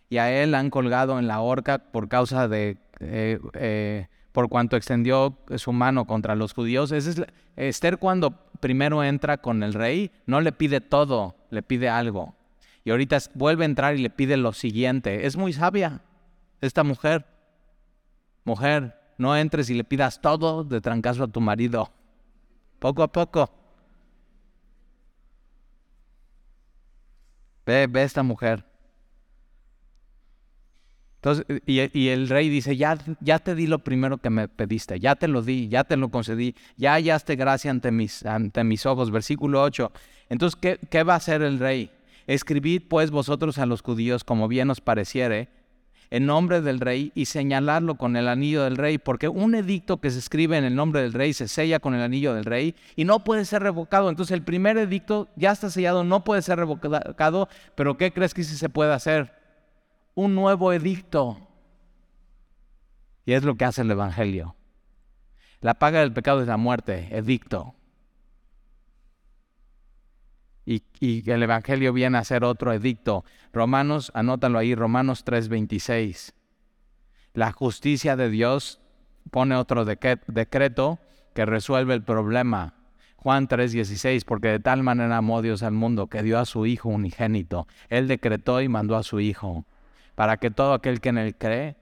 y 0.09 0.19
a 0.19 0.31
él 0.31 0.55
han 0.55 0.71
colgado 0.71 1.19
en 1.19 1.27
la 1.27 1.41
horca 1.41 1.79
por 1.79 2.09
causa 2.09 2.47
de, 2.47 2.77
eh, 3.05 3.39
eh, 3.55 4.09
por 4.33 4.49
cuanto 4.49 4.77
extendió 4.77 5.39
su 5.57 5.73
mano 5.73 6.07
contra 6.07 6.35
los 6.35 6.53
judíos. 6.55 6.93
Es, 6.93 7.21
Esther 7.57 7.99
cuando 7.99 8.33
primero 8.61 9.05
entra 9.05 9.39
con 9.39 9.63
el 9.63 9.75
rey, 9.75 10.11
no 10.27 10.41
le 10.41 10.53
pide 10.53 10.81
todo, 10.81 11.37
le 11.51 11.63
pide 11.63 11.89
algo. 11.89 12.35
Y 12.85 12.91
ahorita 12.91 13.19
vuelve 13.35 13.65
a 13.65 13.67
entrar 13.67 13.97
y 13.97 14.03
le 14.03 14.11
pide 14.11 14.37
lo 14.37 14.53
siguiente. 14.53 15.27
Es 15.27 15.37
muy 15.37 15.53
sabia 15.53 16.03
esta 16.61 16.85
mujer. 16.85 17.27
Mujer, 18.45 18.99
no 19.17 19.37
entres 19.37 19.71
y 19.71 19.75
le 19.75 19.85
pidas 19.85 20.21
todo 20.21 20.65
de 20.65 20.81
trancazo 20.81 21.25
a 21.25 21.29
tu 21.29 21.41
marido 21.41 21.91
poco 22.85 23.03
a 23.03 23.09
poco. 23.09 23.51
Ve, 27.65 27.87
ve 27.87 28.03
esta 28.03 28.23
mujer. 28.23 28.63
Entonces, 31.25 31.63
y, 31.65 32.09
el 32.09 32.29
rey 32.29 32.51
dice, 32.51 32.77
ya, 32.77 32.99
ya 33.21 33.39
te 33.39 33.55
di 33.55 33.67
lo 33.67 33.79
primero 33.79 34.19
que 34.19 34.29
me 34.29 34.47
pediste, 34.47 35.01
ya 35.01 35.17
te 35.17 35.27
lo 35.27 35.41
di, 35.41 35.69
ya 35.69 35.85
te 35.85 35.97
lo 35.97 36.11
concedí, 36.11 36.55
ya 36.77 36.93
hallaste 36.93 37.35
gracia 37.35 37.71
ante 37.71 37.91
mis, 37.91 38.27
ante 38.27 38.63
mis 38.63 38.85
ojos. 38.85 39.11
Versículo 39.11 39.63
8. 39.63 39.91
Entonces, 40.29 40.59
¿qué, 40.61 40.79
¿qué 40.91 41.03
va 41.03 41.15
a 41.15 41.17
hacer 41.17 41.41
el 41.41 41.59
rey? 41.59 41.91
Escribid 42.27 42.83
pues 42.91 43.11
vosotros 43.11 43.57
a 43.57 43.65
los 43.65 43.81
judíos 43.81 44.23
como 44.23 44.49
bien 44.49 44.69
os 44.69 44.83
pareciere, 44.83 45.49
en 46.11 46.27
nombre 46.27 46.61
del 46.61 46.79
rey 46.79 47.11
y 47.15 47.25
señalarlo 47.25 47.95
con 47.95 48.17
el 48.17 48.29
anillo 48.29 48.65
del 48.65 48.77
rey, 48.77 48.99
porque 48.99 49.29
un 49.29 49.55
edicto 49.55 50.03
que 50.03 50.11
se 50.11 50.19
escribe 50.19 50.59
en 50.59 50.65
el 50.65 50.75
nombre 50.75 51.01
del 51.01 51.15
rey 51.15 51.33
se 51.33 51.49
sella 51.49 51.81
con 51.81 51.95
el 51.95 52.03
anillo 52.03 52.35
del 52.35 52.45
rey 52.45 52.75
y 52.97 53.05
no 53.07 53.25
puede 53.25 53.47
ser 53.47 53.63
revocado. 53.63 54.11
Entonces 54.11 54.35
el 54.35 54.43
primer 54.43 54.77
edicto 54.77 55.29
ya 55.37 55.53
está 55.53 55.71
sellado, 55.71 56.05
no 56.05 56.23
puede 56.23 56.43
ser 56.43 56.59
revocado, 56.59 57.49
pero 57.75 57.97
¿qué 57.97 58.13
crees 58.13 58.35
que 58.35 58.45
sí 58.45 58.57
se 58.57 58.69
puede 58.69 58.93
hacer? 58.93 59.44
Un 60.15 60.35
nuevo 60.35 60.73
edicto. 60.73 61.39
Y 63.25 63.33
es 63.33 63.43
lo 63.43 63.57
que 63.57 63.65
hace 63.65 63.83
el 63.83 63.91
Evangelio. 63.91 64.57
La 65.61 65.75
paga 65.75 66.01
del 66.01 66.13
pecado 66.13 66.43
es 66.43 66.49
la 66.49 66.57
muerte, 66.57 67.09
edicto. 67.17 67.75
y, 70.67 71.31
el 71.31 71.43
Evangelio 71.43 71.93
viene 71.93 72.19
a 72.19 72.25
ser 72.25 72.45
otro 72.45 72.73
edicto. 72.73 73.25
Romanos, 73.53 74.11
anótalo 74.15 74.59
ahí, 74.59 74.75
Romanos 74.75 75.25
3:26. 75.25 76.35
La 77.33 77.53
justicia 77.53 78.17
de 78.17 78.31
Dios 78.31 78.81
pone 79.31 79.57
otro 79.57 79.85
decreto 79.85 80.99
que 81.35 81.45
resuelve 81.45 81.95
el 81.95 82.03
problema. 82.03 82.75
Juan 83.17 83.49
3:16, 83.49 84.25
porque 84.25 84.49
de 84.49 84.61
tal 84.61 84.83
manera 84.83 85.17
amó 85.17 85.43
Dios 85.43 85.63
al 85.63 85.73
mundo 85.73 86.09
que 86.09 86.23
dio 86.23 86.39
a 86.39 86.45
su 86.45 86.67
Hijo 86.67 86.89
unigénito. 86.89 87.67
Él 87.89 88.07
decretó 88.07 88.61
y 88.61 88.69
mandó 88.69 88.97
a 88.97 89.03
su 89.03 89.21
Hijo, 89.21 89.67
para 90.15 90.37
que 90.37 90.51
todo 90.51 90.75
aquel 90.75 91.01
que 91.01 91.09
en 91.11 91.19
él 91.19 91.37
cree 91.37 91.77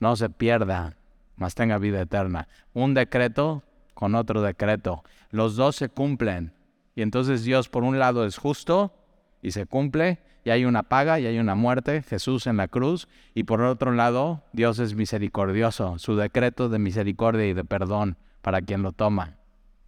no 0.00 0.16
se 0.16 0.30
pierda, 0.30 0.96
mas 1.36 1.54
tenga 1.54 1.78
vida 1.78 2.00
eterna. 2.00 2.48
Un 2.74 2.94
decreto 2.94 3.62
con 3.94 4.14
otro 4.14 4.42
decreto. 4.42 5.04
Los 5.30 5.56
dos 5.56 5.76
se 5.76 5.88
cumplen. 5.88 6.52
Y 6.94 7.02
entonces 7.02 7.44
Dios 7.44 7.68
por 7.68 7.84
un 7.84 7.98
lado 7.98 8.26
es 8.26 8.36
justo 8.36 8.92
y 9.40 9.52
se 9.52 9.66
cumple, 9.66 10.18
y 10.44 10.50
hay 10.50 10.64
una 10.64 10.82
paga 10.82 11.20
y 11.20 11.26
hay 11.26 11.38
una 11.38 11.54
muerte, 11.54 12.02
Jesús 12.02 12.46
en 12.46 12.56
la 12.56 12.68
cruz, 12.68 13.08
y 13.34 13.44
por 13.44 13.60
otro 13.62 13.92
lado 13.92 14.42
Dios 14.52 14.78
es 14.78 14.94
misericordioso, 14.94 15.98
su 15.98 16.16
decreto 16.16 16.68
de 16.68 16.78
misericordia 16.78 17.46
y 17.46 17.54
de 17.54 17.64
perdón 17.64 18.16
para 18.40 18.60
quien 18.60 18.82
lo 18.82 18.92
toma. 18.92 19.36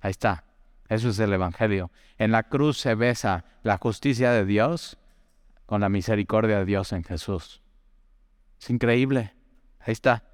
Ahí 0.01 0.13
está, 0.13 0.45
eso 0.89 1.09
es 1.09 1.19
el 1.19 1.33
Evangelio. 1.33 1.91
En 2.19 2.31
la 2.31 2.45
cruz 2.45 2.79
se 2.79 2.95
besa 2.95 3.45
la 3.63 3.79
justicia 3.79 4.31
de 4.31 4.45
Dios 4.45 4.97
con 5.67 5.81
la 5.81 5.89
misericordia 5.89 6.59
de 6.59 6.65
Dios 6.65 6.93
en 6.93 7.03
Jesús. 7.03 7.64
Es 8.65 8.71
increíble, 8.71 9.35
ahí 9.79 9.93
está. 9.93 10.25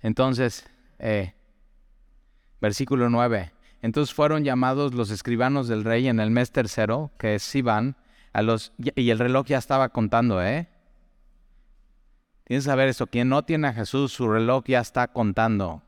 Entonces, 0.00 0.64
eh, 1.00 1.34
versículo 2.60 3.10
9. 3.10 3.52
Entonces 3.82 4.14
fueron 4.14 4.44
llamados 4.44 4.94
los 4.94 5.10
escribanos 5.10 5.66
del 5.66 5.82
rey 5.82 6.06
en 6.06 6.20
el 6.20 6.30
mes 6.30 6.52
tercero, 6.52 7.10
que 7.18 7.34
es 7.34 7.42
Sivan, 7.42 7.96
a 8.32 8.42
los, 8.42 8.72
y 8.78 9.10
el 9.10 9.18
reloj 9.18 9.46
ya 9.46 9.58
estaba 9.58 9.88
contando, 9.88 10.40
¿eh? 10.40 10.68
Tienes 12.44 12.62
que 12.62 12.70
saber 12.70 12.86
eso, 12.86 13.08
quien 13.08 13.28
no 13.28 13.42
tiene 13.44 13.66
a 13.66 13.72
Jesús, 13.72 14.12
su 14.12 14.28
reloj 14.28 14.62
ya 14.68 14.78
está 14.78 15.08
contando 15.08 15.82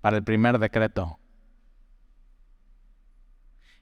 para 0.00 0.16
el 0.16 0.24
primer 0.24 0.58
decreto. 0.58 1.18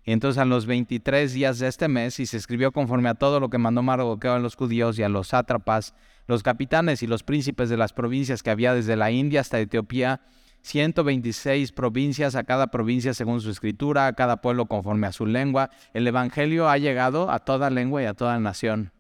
Y 0.07 0.13
entonces 0.13 0.41
a 0.41 0.45
los 0.45 0.67
23 0.67 1.33
días 1.33 1.59
de 1.59 1.67
este 1.67 1.89
mes, 1.89 2.21
y 2.21 2.27
se 2.27 2.37
escribió 2.37 2.71
conforme 2.71 3.09
a 3.09 3.15
todo 3.15 3.41
lo 3.41 3.51
que 3.51 3.59
mandó 3.59 3.83
Mardoqueo 3.83 4.35
a 4.35 4.39
los 4.39 4.55
judíos 4.55 4.97
y 5.01 5.03
a 5.03 5.09
los 5.09 5.29
sátrapas, 5.29 5.95
los 6.29 6.45
capitanes 6.45 7.03
y 7.03 7.09
los 7.09 7.25
príncipes 7.25 7.69
de 7.69 7.77
las 7.77 7.93
provincias 7.93 8.45
que 8.45 8.51
había 8.51 8.73
desde 8.73 8.95
la 8.95 9.11
India 9.11 9.41
hasta 9.41 9.59
Etiopía, 9.59 10.21
126 10.63 11.73
provincias, 11.73 12.37
a 12.37 12.45
cada 12.45 12.69
provincia 12.69 13.15
según 13.15 13.41
su 13.41 13.51
escritura, 13.51 14.07
a 14.07 14.13
cada 14.13 14.41
pueblo 14.41 14.67
conforme 14.67 15.09
a 15.09 15.13
su 15.13 15.27
lengua. 15.27 15.71
El 15.93 16.07
Evangelio 16.07 16.69
ha 16.69 16.79
llegado 16.79 17.29
a 17.29 17.41
toda 17.41 17.69
lengua 17.69 18.01
y 18.01 18.07
a 18.07 18.15
toda 18.15 18.39
nación. 18.39 18.93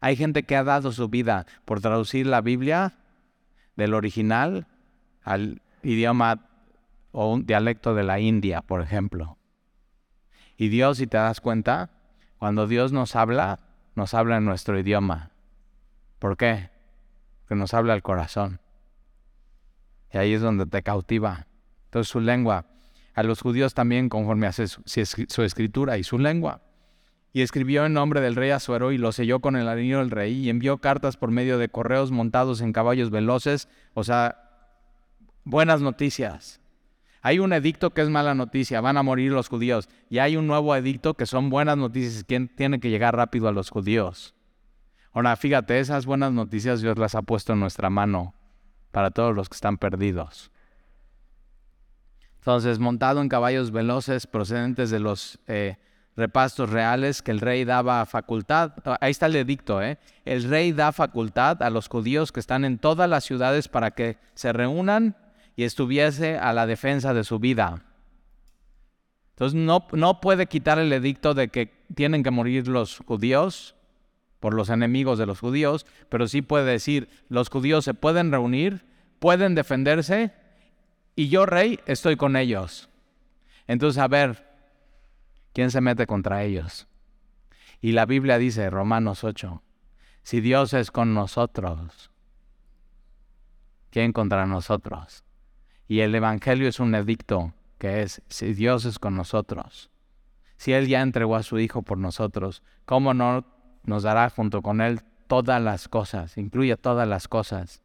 Hay 0.00 0.16
gente 0.16 0.42
que 0.42 0.56
ha 0.56 0.64
dado 0.64 0.90
su 0.90 1.08
vida 1.08 1.46
por 1.64 1.80
traducir 1.80 2.26
la 2.26 2.40
Biblia 2.40 2.94
del 3.76 3.94
original 3.94 4.66
al 5.22 5.62
idioma 5.84 6.48
o 7.12 7.32
un 7.32 7.46
dialecto 7.46 7.94
de 7.94 8.02
la 8.02 8.18
India, 8.18 8.62
por 8.62 8.82
ejemplo. 8.82 9.38
Y 10.56 10.68
Dios, 10.68 10.98
si 10.98 11.06
te 11.06 11.16
das 11.16 11.40
cuenta, 11.40 11.90
cuando 12.38 12.66
Dios 12.66 12.92
nos 12.92 13.16
habla, 13.16 13.60
nos 13.94 14.14
habla 14.14 14.36
en 14.36 14.44
nuestro 14.44 14.78
idioma. 14.78 15.30
¿Por 16.18 16.36
qué? 16.36 16.70
Porque 17.40 17.54
nos 17.56 17.74
habla 17.74 17.94
el 17.94 18.02
corazón. 18.02 18.60
Y 20.12 20.18
ahí 20.18 20.32
es 20.32 20.40
donde 20.40 20.66
te 20.66 20.82
cautiva. 20.82 21.46
Entonces 21.86 22.10
su 22.10 22.20
lengua. 22.20 22.66
A 23.14 23.22
los 23.22 23.40
judíos 23.40 23.74
también 23.74 24.08
conforme 24.08 24.46
a 24.46 24.52
su, 24.52 24.82
escritura 25.42 25.98
y 25.98 26.04
su 26.04 26.18
lengua. 26.18 26.62
Y 27.32 27.42
escribió 27.42 27.84
en 27.84 27.92
nombre 27.92 28.20
del 28.20 28.36
rey 28.36 28.50
Azuero 28.50 28.92
y 28.92 28.98
lo 28.98 29.12
selló 29.12 29.40
con 29.40 29.56
el 29.56 29.68
anillo 29.68 29.98
del 29.98 30.10
rey 30.10 30.34
y 30.34 30.50
envió 30.50 30.78
cartas 30.78 31.16
por 31.16 31.30
medio 31.30 31.58
de 31.58 31.68
correos 31.68 32.10
montados 32.10 32.60
en 32.60 32.72
caballos 32.72 33.10
veloces. 33.10 33.68
O 33.92 34.04
sea, 34.04 34.70
buenas 35.44 35.80
noticias. 35.80 36.60
Hay 37.26 37.38
un 37.38 37.54
edicto 37.54 37.88
que 37.88 38.02
es 38.02 38.10
mala 38.10 38.34
noticia, 38.34 38.82
van 38.82 38.98
a 38.98 39.02
morir 39.02 39.32
los 39.32 39.48
judíos. 39.48 39.88
Y 40.10 40.18
hay 40.18 40.36
un 40.36 40.46
nuevo 40.46 40.76
edicto 40.76 41.14
que 41.14 41.24
son 41.24 41.48
buenas 41.48 41.78
noticias, 41.78 42.22
que 42.22 42.38
tiene 42.54 42.80
que 42.80 42.90
llegar 42.90 43.16
rápido 43.16 43.48
a 43.48 43.52
los 43.52 43.70
judíos. 43.70 44.34
Ahora, 45.10 45.34
fíjate, 45.34 45.80
esas 45.80 46.04
buenas 46.04 46.32
noticias 46.32 46.82
Dios 46.82 46.98
las 46.98 47.14
ha 47.14 47.22
puesto 47.22 47.54
en 47.54 47.60
nuestra 47.60 47.88
mano 47.88 48.34
para 48.90 49.10
todos 49.10 49.34
los 49.34 49.48
que 49.48 49.54
están 49.54 49.78
perdidos. 49.78 50.50
Entonces, 52.40 52.78
montado 52.78 53.22
en 53.22 53.30
caballos 53.30 53.70
veloces 53.70 54.26
procedentes 54.26 54.90
de 54.90 55.00
los 55.00 55.38
eh, 55.46 55.78
repastos 56.16 56.68
reales 56.68 57.22
que 57.22 57.30
el 57.30 57.40
rey 57.40 57.64
daba 57.64 58.04
facultad, 58.04 58.74
ah, 58.84 58.98
ahí 59.00 59.12
está 59.12 59.24
el 59.24 59.36
edicto, 59.36 59.80
¿eh? 59.80 59.98
el 60.26 60.44
rey 60.44 60.72
da 60.72 60.92
facultad 60.92 61.62
a 61.62 61.70
los 61.70 61.88
judíos 61.88 62.32
que 62.32 62.40
están 62.40 62.66
en 62.66 62.76
todas 62.76 63.08
las 63.08 63.24
ciudades 63.24 63.68
para 63.68 63.92
que 63.92 64.18
se 64.34 64.52
reúnan 64.52 65.16
y 65.56 65.64
estuviese 65.64 66.38
a 66.38 66.52
la 66.52 66.66
defensa 66.66 67.14
de 67.14 67.24
su 67.24 67.38
vida. 67.38 67.82
Entonces 69.30 69.58
no, 69.58 69.86
no 69.92 70.20
puede 70.20 70.46
quitar 70.46 70.78
el 70.78 70.92
edicto 70.92 71.34
de 71.34 71.48
que 71.48 71.66
tienen 71.94 72.22
que 72.22 72.30
morir 72.30 72.68
los 72.68 72.98
judíos 72.98 73.74
por 74.40 74.54
los 74.54 74.68
enemigos 74.68 75.18
de 75.18 75.26
los 75.26 75.40
judíos, 75.40 75.86
pero 76.08 76.28
sí 76.28 76.42
puede 76.42 76.70
decir, 76.70 77.08
los 77.28 77.48
judíos 77.48 77.84
se 77.84 77.94
pueden 77.94 78.30
reunir, 78.30 78.84
pueden 79.18 79.54
defenderse 79.54 80.32
y 81.16 81.28
yo, 81.28 81.46
rey, 81.46 81.80
estoy 81.86 82.16
con 82.16 82.36
ellos. 82.36 82.88
Entonces, 83.66 84.00
a 84.00 84.08
ver, 84.08 84.46
¿quién 85.52 85.70
se 85.70 85.80
mete 85.80 86.06
contra 86.06 86.42
ellos? 86.44 86.86
Y 87.80 87.92
la 87.92 88.06
Biblia 88.06 88.38
dice, 88.38 88.68
Romanos 88.70 89.24
8, 89.24 89.62
si 90.22 90.40
Dios 90.40 90.74
es 90.74 90.90
con 90.90 91.14
nosotros, 91.14 92.10
¿quién 93.90 94.12
contra 94.12 94.46
nosotros? 94.46 95.24
Y 95.86 96.00
el 96.00 96.14
Evangelio 96.14 96.68
es 96.68 96.80
un 96.80 96.94
edicto 96.94 97.52
que 97.78 98.02
es, 98.02 98.22
si 98.28 98.54
Dios 98.54 98.84
es 98.84 98.98
con 98.98 99.16
nosotros, 99.16 99.90
si 100.56 100.72
Él 100.72 100.88
ya 100.88 101.02
entregó 101.02 101.36
a 101.36 101.42
su 101.42 101.58
Hijo 101.58 101.82
por 101.82 101.98
nosotros, 101.98 102.62
¿cómo 102.84 103.12
no 103.12 103.44
nos 103.84 104.02
dará 104.02 104.30
junto 104.30 104.62
con 104.62 104.80
Él 104.80 105.00
todas 105.26 105.60
las 105.60 105.88
cosas? 105.88 106.38
Incluye 106.38 106.76
todas 106.76 107.06
las 107.06 107.28
cosas. 107.28 107.82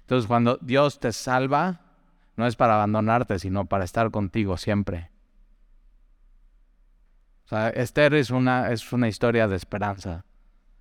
Entonces 0.00 0.26
cuando 0.26 0.58
Dios 0.60 0.98
te 0.98 1.12
salva, 1.12 1.80
no 2.36 2.46
es 2.46 2.56
para 2.56 2.74
abandonarte, 2.74 3.38
sino 3.38 3.66
para 3.66 3.84
estar 3.84 4.10
contigo 4.10 4.56
siempre. 4.56 5.10
Esther 7.74 8.14
es 8.14 8.30
una, 8.30 8.70
es 8.72 8.92
una 8.92 9.08
historia 9.08 9.46
de 9.48 9.56
esperanza. 9.56 10.24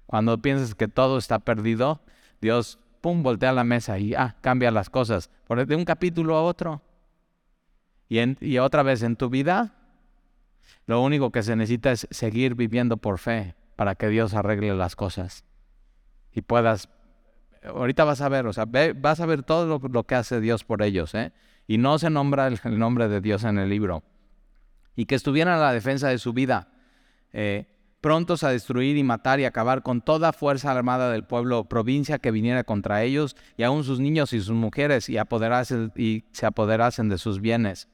Cuando 0.05 0.41
piensas 0.41 0.75
que 0.75 0.87
todo 0.87 1.17
está 1.17 1.39
perdido, 1.39 2.01
Dios, 2.41 2.79
pum, 3.05 3.21
voltea 3.21 3.53
la 3.53 3.63
mesa 3.63 3.99
y 3.99 4.15
ah, 4.15 4.35
cambia 4.41 4.71
las 4.71 4.89
cosas. 4.89 5.29
De 5.67 5.75
un 5.75 5.85
capítulo 5.85 6.37
a 6.37 6.41
otro. 6.41 6.81
Y, 8.09 8.57
otra 8.57 8.81
vez 8.81 9.03
en 9.03 9.15
tu 9.15 9.29
vida, 9.29 9.75
lo 10.87 10.99
único 11.01 11.31
que 11.31 11.43
se 11.43 11.55
necesita 11.55 11.91
es 11.91 12.07
seguir 12.09 12.55
viviendo 12.55 12.97
por 12.97 13.19
fe 13.19 13.53
para 13.75 13.93
que 13.93 14.07
Dios 14.07 14.33
arregle 14.33 14.73
las 14.73 14.95
cosas 14.95 15.45
y 16.31 16.41
puedas 16.41 16.89
ahorita 17.63 18.05
vas 18.05 18.21
a 18.21 18.29
ver, 18.29 18.47
o 18.47 18.53
sea, 18.53 18.65
vas 18.65 19.19
a 19.19 19.27
ver 19.27 19.43
todo 19.43 19.79
lo, 19.87 20.03
que 20.03 20.15
hace 20.15 20.41
Dios 20.41 20.63
por 20.63 20.81
ellos, 20.81 21.13
¿eh? 21.13 21.31
Y 21.67 21.77
no 21.77 21.99
se 21.99 22.09
nombra 22.09 22.47
el, 22.47 22.59
nombre 22.79 23.07
de 23.07 23.21
Dios 23.21 23.43
en 23.43 23.59
el 23.59 23.69
libro. 23.69 24.01
Y 24.95 25.05
que 25.05 25.13
estuvieran 25.13 25.59
a 25.59 25.61
la 25.61 25.73
defensa 25.73 26.07
de 26.09 26.17
su 26.17 26.33
vida, 26.33 26.69
eh, 27.33 27.67
prontos 28.05 28.43
a 28.43 28.51
destruir 28.51 28.97
y 28.97 29.03
matar 29.03 29.39
y 29.39 29.45
acabar 29.45 29.81
con 29.81 29.99
toda 29.99 30.31
fuerza 30.31 30.69
armada 30.69 31.09
del 31.09 31.23
pueblo 31.23 31.63
provincia 31.63 32.19
que 32.19 32.29
viniera 32.29 32.63
contra 32.63 33.01
ellos, 33.01 33.35
y 33.57 33.63
aun 33.63 33.83
sus 33.83 33.99
niños 33.99 34.31
y 34.31 34.41
sus 34.41 34.51
mujeres, 34.51 35.09
y, 35.09 35.17
y 35.95 36.23
se 36.31 36.45
apoderasen 36.45 37.09
de 37.09 37.17
sus 37.17 37.41
bienes. 37.41 37.87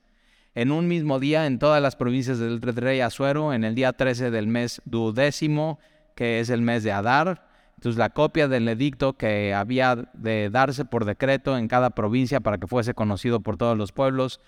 En 0.53 0.73
un 0.73 0.89
mismo 0.89 1.21
día, 1.21 1.45
en 1.47 1.59
todas 1.59 1.81
las 1.81 1.95
provincias 1.95 2.39
del 2.39 2.61
rey 2.61 2.99
Azuero, 2.99 3.53
en 3.53 3.63
el 3.63 3.73
día 3.73 3.93
13 3.93 4.31
del 4.31 4.47
mes 4.47 4.81
duodécimo, 4.83 5.79
que 6.13 6.41
es 6.41 6.49
el 6.49 6.61
mes 6.61 6.83
de 6.83 6.91
Adar, 6.91 7.47
entonces 7.77 7.97
la 7.97 8.09
copia 8.09 8.49
del 8.49 8.67
edicto 8.67 9.13
que 9.13 9.53
había 9.53 9.95
de 10.11 10.49
darse 10.49 10.83
por 10.83 11.05
decreto 11.05 11.57
en 11.57 11.69
cada 11.69 11.91
provincia 11.91 12.41
para 12.41 12.57
que 12.57 12.67
fuese 12.67 12.93
conocido 12.93 13.39
por 13.39 13.55
todos 13.55 13.77
los 13.77 13.93
pueblos, 13.93 14.41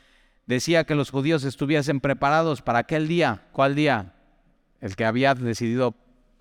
decía 0.46 0.84
que 0.84 0.96
los 0.96 1.10
judíos 1.10 1.46
estuviesen 1.46 2.02
preparados 2.02 2.62
para 2.62 2.80
aquel 2.80 3.08
día. 3.08 3.44
¿Cuál 3.54 3.76
día? 3.76 4.14
El 4.84 4.98
que 4.98 5.06
había 5.06 5.34
decidido 5.34 5.96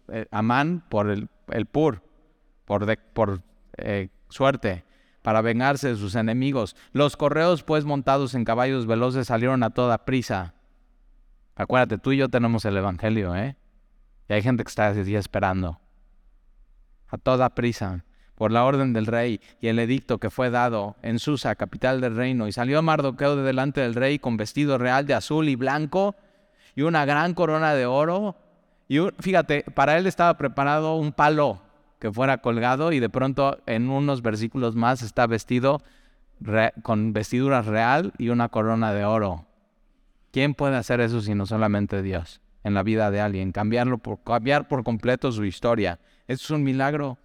eh, 0.08 0.26
Amán 0.32 0.84
por 0.88 1.08
el, 1.08 1.28
Pur, 1.66 2.02
por, 2.64 2.98
por 3.12 3.40
eh, 3.76 4.08
suerte, 4.30 4.84
para 5.22 5.42
vengarse 5.42 5.90
de 5.90 5.96
sus 5.96 6.16
enemigos. 6.16 6.74
Los 6.90 7.16
correos, 7.16 7.62
pues 7.62 7.84
montados 7.84 8.34
en 8.34 8.44
caballos 8.44 8.88
veloces, 8.88 9.28
salieron 9.28 9.62
a 9.62 9.70
toda 9.70 10.04
prisa. 10.04 10.54
Acuérdate, 11.54 11.98
tú 11.98 12.10
y 12.10 12.16
yo 12.16 12.28
tenemos 12.30 12.64
el 12.64 12.76
Evangelio, 12.76 13.36
¿eh? 13.36 13.54
Y 14.28 14.32
hay 14.32 14.42
gente 14.42 14.64
que 14.64 14.70
está 14.70 14.88
así 14.88 15.14
esperando 15.14 15.80
a 17.06 17.18
toda 17.18 17.54
prisa 17.54 18.04
por 18.34 18.50
la 18.50 18.64
orden 18.64 18.92
del 18.92 19.06
rey 19.06 19.40
y 19.60 19.68
el 19.68 19.78
edicto 19.78 20.18
que 20.18 20.30
fue 20.30 20.50
dado 20.50 20.96
en 21.02 21.20
Susa, 21.20 21.54
capital 21.54 22.00
del 22.00 22.16
reino. 22.16 22.48
Y 22.48 22.52
salió 22.52 22.82
Mardoqueo 22.82 23.36
de 23.36 23.44
delante 23.44 23.82
del 23.82 23.94
rey 23.94 24.18
con 24.18 24.36
vestido 24.36 24.78
real 24.78 25.06
de 25.06 25.14
azul 25.14 25.48
y 25.48 25.54
blanco 25.54 26.16
y 26.74 26.82
una 26.82 27.04
gran 27.04 27.34
corona 27.34 27.74
de 27.74 27.86
oro. 27.86 28.36
Y 28.88 28.98
fíjate, 29.20 29.64
para 29.74 29.98
él 29.98 30.06
estaba 30.06 30.36
preparado 30.36 30.96
un 30.96 31.12
palo 31.12 31.60
que 31.98 32.12
fuera 32.12 32.38
colgado 32.38 32.92
y 32.92 33.00
de 33.00 33.08
pronto 33.08 33.58
en 33.66 33.88
unos 33.88 34.22
versículos 34.22 34.74
más 34.74 35.02
está 35.02 35.26
vestido 35.26 35.80
con 36.82 37.12
vestidura 37.12 37.62
real 37.62 38.12
y 38.18 38.30
una 38.30 38.48
corona 38.48 38.92
de 38.92 39.04
oro. 39.04 39.46
¿Quién 40.32 40.54
puede 40.54 40.76
hacer 40.76 41.00
eso 41.00 41.20
sino 41.20 41.46
solamente 41.46 42.02
Dios 42.02 42.40
en 42.64 42.74
la 42.74 42.82
vida 42.82 43.10
de 43.10 43.20
alguien? 43.20 43.52
Cambiarlo 43.52 43.98
por, 43.98 44.22
cambiar 44.24 44.66
por 44.66 44.82
completo 44.82 45.30
su 45.30 45.44
historia. 45.44 46.00
Esto 46.26 46.44
es 46.44 46.50
un 46.50 46.64
milagro. 46.64 47.18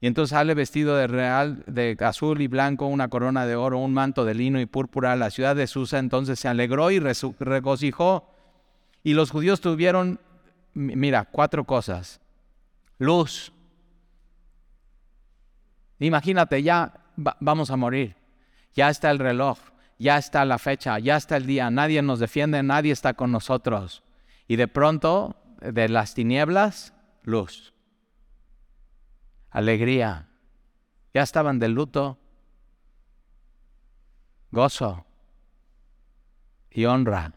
Y 0.00 0.06
entonces 0.06 0.30
sale 0.30 0.54
vestido 0.54 0.96
de 0.96 1.06
real, 1.06 1.64
de 1.66 1.96
azul 2.00 2.40
y 2.42 2.46
blanco, 2.46 2.86
una 2.86 3.08
corona 3.08 3.46
de 3.46 3.56
oro, 3.56 3.78
un 3.78 3.94
manto 3.94 4.24
de 4.24 4.34
lino 4.34 4.60
y 4.60 4.66
púrpura. 4.66 5.16
La 5.16 5.30
ciudad 5.30 5.56
de 5.56 5.66
Susa 5.66 5.98
entonces 5.98 6.38
se 6.38 6.48
alegró 6.48 6.90
y 6.90 6.98
regocijó. 6.98 8.28
Y 9.02 9.14
los 9.14 9.30
judíos 9.30 9.60
tuvieron, 9.60 10.20
mira, 10.74 11.24
cuatro 11.24 11.64
cosas. 11.64 12.20
Luz. 12.98 13.52
Imagínate, 15.98 16.62
ya 16.62 16.92
vamos 17.16 17.70
a 17.70 17.76
morir. 17.76 18.16
Ya 18.74 18.90
está 18.90 19.10
el 19.10 19.18
reloj, 19.18 19.58
ya 19.98 20.18
está 20.18 20.44
la 20.44 20.58
fecha, 20.58 20.98
ya 20.98 21.16
está 21.16 21.36
el 21.36 21.46
día. 21.46 21.70
Nadie 21.70 22.02
nos 22.02 22.18
defiende, 22.18 22.62
nadie 22.62 22.92
está 22.92 23.14
con 23.14 23.30
nosotros. 23.30 24.02
Y 24.48 24.56
de 24.56 24.68
pronto, 24.68 25.36
de 25.60 25.88
las 25.88 26.14
tinieblas, 26.14 26.92
luz, 27.22 27.73
alegría. 29.54 30.26
Ya 31.14 31.22
estaban 31.22 31.60
de 31.60 31.68
luto, 31.68 32.18
gozo 34.50 35.06
y 36.70 36.84
honra. 36.84 37.32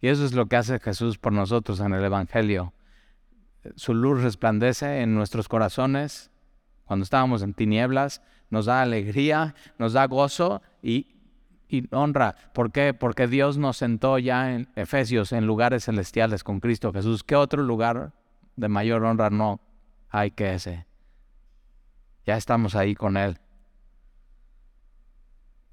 Y 0.00 0.08
eso 0.08 0.24
es 0.24 0.32
lo 0.32 0.46
que 0.46 0.56
hace 0.56 0.80
Jesús 0.80 1.18
por 1.18 1.32
nosotros 1.32 1.80
en 1.80 1.92
el 1.92 2.02
Evangelio. 2.02 2.72
Su 3.76 3.92
luz 3.92 4.22
resplandece 4.22 5.02
en 5.02 5.14
nuestros 5.14 5.48
corazones 5.48 6.30
cuando 6.86 7.04
estábamos 7.04 7.42
en 7.42 7.52
tinieblas, 7.52 8.22
nos 8.48 8.64
da 8.64 8.80
alegría, 8.80 9.54
nos 9.78 9.92
da 9.92 10.06
gozo 10.06 10.62
y, 10.80 11.08
y 11.68 11.94
honra. 11.94 12.34
¿Por 12.54 12.72
qué? 12.72 12.94
Porque 12.94 13.26
Dios 13.26 13.58
nos 13.58 13.76
sentó 13.76 14.18
ya 14.18 14.54
en 14.54 14.70
Efesios, 14.74 15.32
en 15.32 15.46
lugares 15.46 15.84
celestiales 15.84 16.42
con 16.42 16.60
Cristo 16.60 16.90
Jesús. 16.94 17.22
¿Qué 17.22 17.36
otro 17.36 17.62
lugar 17.62 18.14
de 18.56 18.68
mayor 18.68 19.04
honra 19.04 19.28
no 19.28 19.60
hay 20.10 20.30
que 20.30 20.54
ese? 20.54 20.86
Ya 22.24 22.36
estamos 22.36 22.74
ahí 22.74 22.94
con 22.94 23.16
Él. 23.16 23.38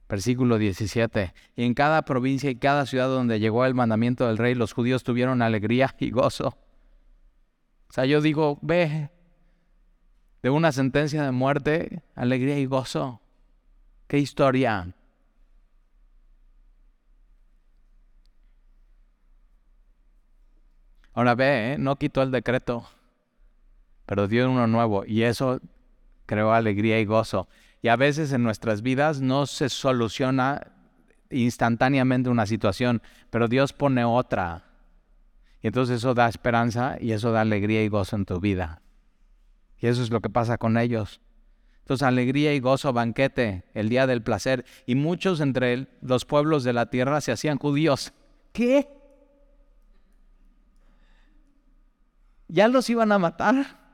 Versículo 0.07 0.57
17. 0.57 1.33
Y 1.55 1.63
en 1.65 1.73
cada 1.73 2.03
provincia 2.03 2.49
y 2.49 2.55
cada 2.55 2.85
ciudad 2.85 3.07
donde 3.07 3.39
llegó 3.39 3.65
el 3.65 3.73
mandamiento 3.73 4.27
del 4.27 4.37
rey, 4.37 4.55
los 4.55 4.73
judíos 4.73 5.03
tuvieron 5.03 5.41
alegría 5.41 5.95
y 5.99 6.11
gozo. 6.11 6.57
O 7.89 7.93
sea, 7.93 8.05
yo 8.05 8.21
digo, 8.21 8.59
ve, 8.61 9.09
de 10.43 10.49
una 10.49 10.71
sentencia 10.71 11.23
de 11.23 11.31
muerte, 11.31 12.03
alegría 12.13 12.59
y 12.59 12.65
gozo. 12.65 13.21
¿Qué 14.07 14.19
historia? 14.19 14.93
Ahora 21.13 21.33
ve, 21.33 21.73
¿eh? 21.73 21.77
no 21.77 21.95
quitó 21.95 22.21
el 22.21 22.29
decreto, 22.29 22.87
pero 24.05 24.27
dio 24.27 24.49
uno 24.49 24.67
nuevo 24.67 25.03
y 25.05 25.23
eso 25.23 25.59
creó 26.25 26.53
alegría 26.53 26.99
y 26.99 27.05
gozo. 27.05 27.47
Y 27.81 27.89
a 27.89 27.95
veces 27.95 28.31
en 28.33 28.43
nuestras 28.43 28.81
vidas 28.81 29.21
no 29.21 29.45
se 29.45 29.69
soluciona 29.69 30.71
instantáneamente 31.29 32.29
una 32.29 32.45
situación, 32.45 33.01
pero 33.29 33.47
Dios 33.47 33.73
pone 33.73 34.03
otra. 34.03 34.65
Y 35.61 35.67
entonces 35.67 35.97
eso 35.97 36.13
da 36.13 36.27
esperanza 36.27 36.97
y 36.99 37.11
eso 37.11 37.31
da 37.31 37.41
alegría 37.41 37.83
y 37.83 37.87
gozo 37.87 38.15
en 38.15 38.25
tu 38.25 38.39
vida. 38.39 38.81
Y 39.79 39.87
eso 39.87 40.01
es 40.01 40.09
lo 40.09 40.21
que 40.21 40.29
pasa 40.29 40.57
con 40.57 40.77
ellos. 40.77 41.21
Entonces, 41.79 42.07
alegría 42.07 42.55
y 42.55 42.59
gozo, 42.59 42.93
banquete, 42.93 43.65
el 43.75 43.89
día 43.89 44.07
del 44.07 44.23
placer. 44.23 44.65
Y 44.87 44.95
muchos 44.95 45.39
entre 45.39 45.87
los 46.01 46.25
pueblos 46.25 46.63
de 46.63 46.73
la 46.73 46.89
tierra 46.89 47.21
se 47.21 47.31
hacían 47.31 47.59
judíos. 47.59 48.11
¿Qué? 48.53 48.89
ya 52.47 52.67
los 52.67 52.89
iban 52.89 53.11
a 53.11 53.19
matar. 53.19 53.84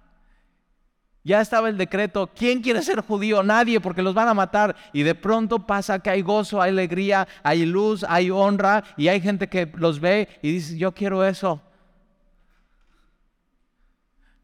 Ya 1.24 1.40
estaba 1.40 1.70
el 1.70 1.78
decreto, 1.78 2.32
¿quién 2.36 2.62
quiere 2.62 2.82
ser 2.82 3.02
judío? 3.02 3.44
Nadie, 3.44 3.80
porque 3.80 4.02
los 4.02 4.16
van 4.16 4.28
a 4.28 4.34
matar. 4.34 4.76
Y 4.92 5.04
de 5.04 5.14
pronto 5.14 5.68
pasa 5.68 6.00
que 6.00 6.10
hay 6.10 6.22
gozo, 6.22 6.62
hay 6.62 6.72
alegría, 6.72 7.28
hay 7.44 7.66
luz, 7.66 8.04
hay 8.10 8.32
honra, 8.32 8.84
y 8.98 9.08
hay 9.08 9.22
gente 9.22 9.48
que 9.48 9.72
los 9.76 10.00
ve 10.00 10.28
y 10.42 10.52
dice, 10.52 10.78
yo 10.78 10.94
quiero 10.94 11.24
eso. 11.24 11.62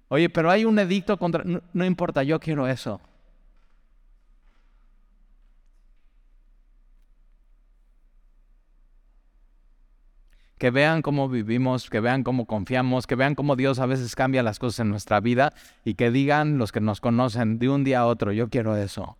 Oye, 0.10 0.30
pero 0.30 0.50
hay 0.52 0.66
un 0.66 0.78
edicto 0.80 1.18
contra... 1.18 1.44
No, 1.74 1.86
importa, 1.86 2.24
yo 2.24 2.40
quiero 2.40 2.68
eso. 2.68 3.02
Que 10.58 10.72
vean 10.72 11.02
cómo 11.02 11.30
vivimos, 11.30 11.90
que 11.90 12.00
vean 12.00 12.24
cómo 12.24 12.46
confiamos, 12.46 13.06
que 13.08 13.16
vean 13.16 13.36
cómo 13.36 13.56
Dios 13.56 13.80
a 13.80 13.86
veces 13.86 14.16
cambia 14.16 14.44
las 14.44 14.60
cosas 14.60 14.80
en 14.82 14.90
nuestra 14.90 15.20
vida 15.20 15.54
y 15.86 15.94
que 15.94 16.12
digan 16.12 16.58
los 16.58 16.72
que 16.72 16.82
nos 16.82 17.00
conocen 17.02 17.60
de 17.60 17.70
un 17.70 17.84
día 17.84 18.00
a 18.00 18.06
otro, 18.08 18.32
yo 18.32 18.50
quiero 18.50 18.76
eso. 18.76 19.18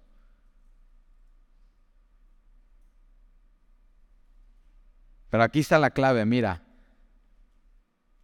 Pero 5.30 5.44
aquí 5.44 5.60
está 5.60 5.78
la 5.78 5.92
clave, 5.92 6.26
mira. 6.26 6.64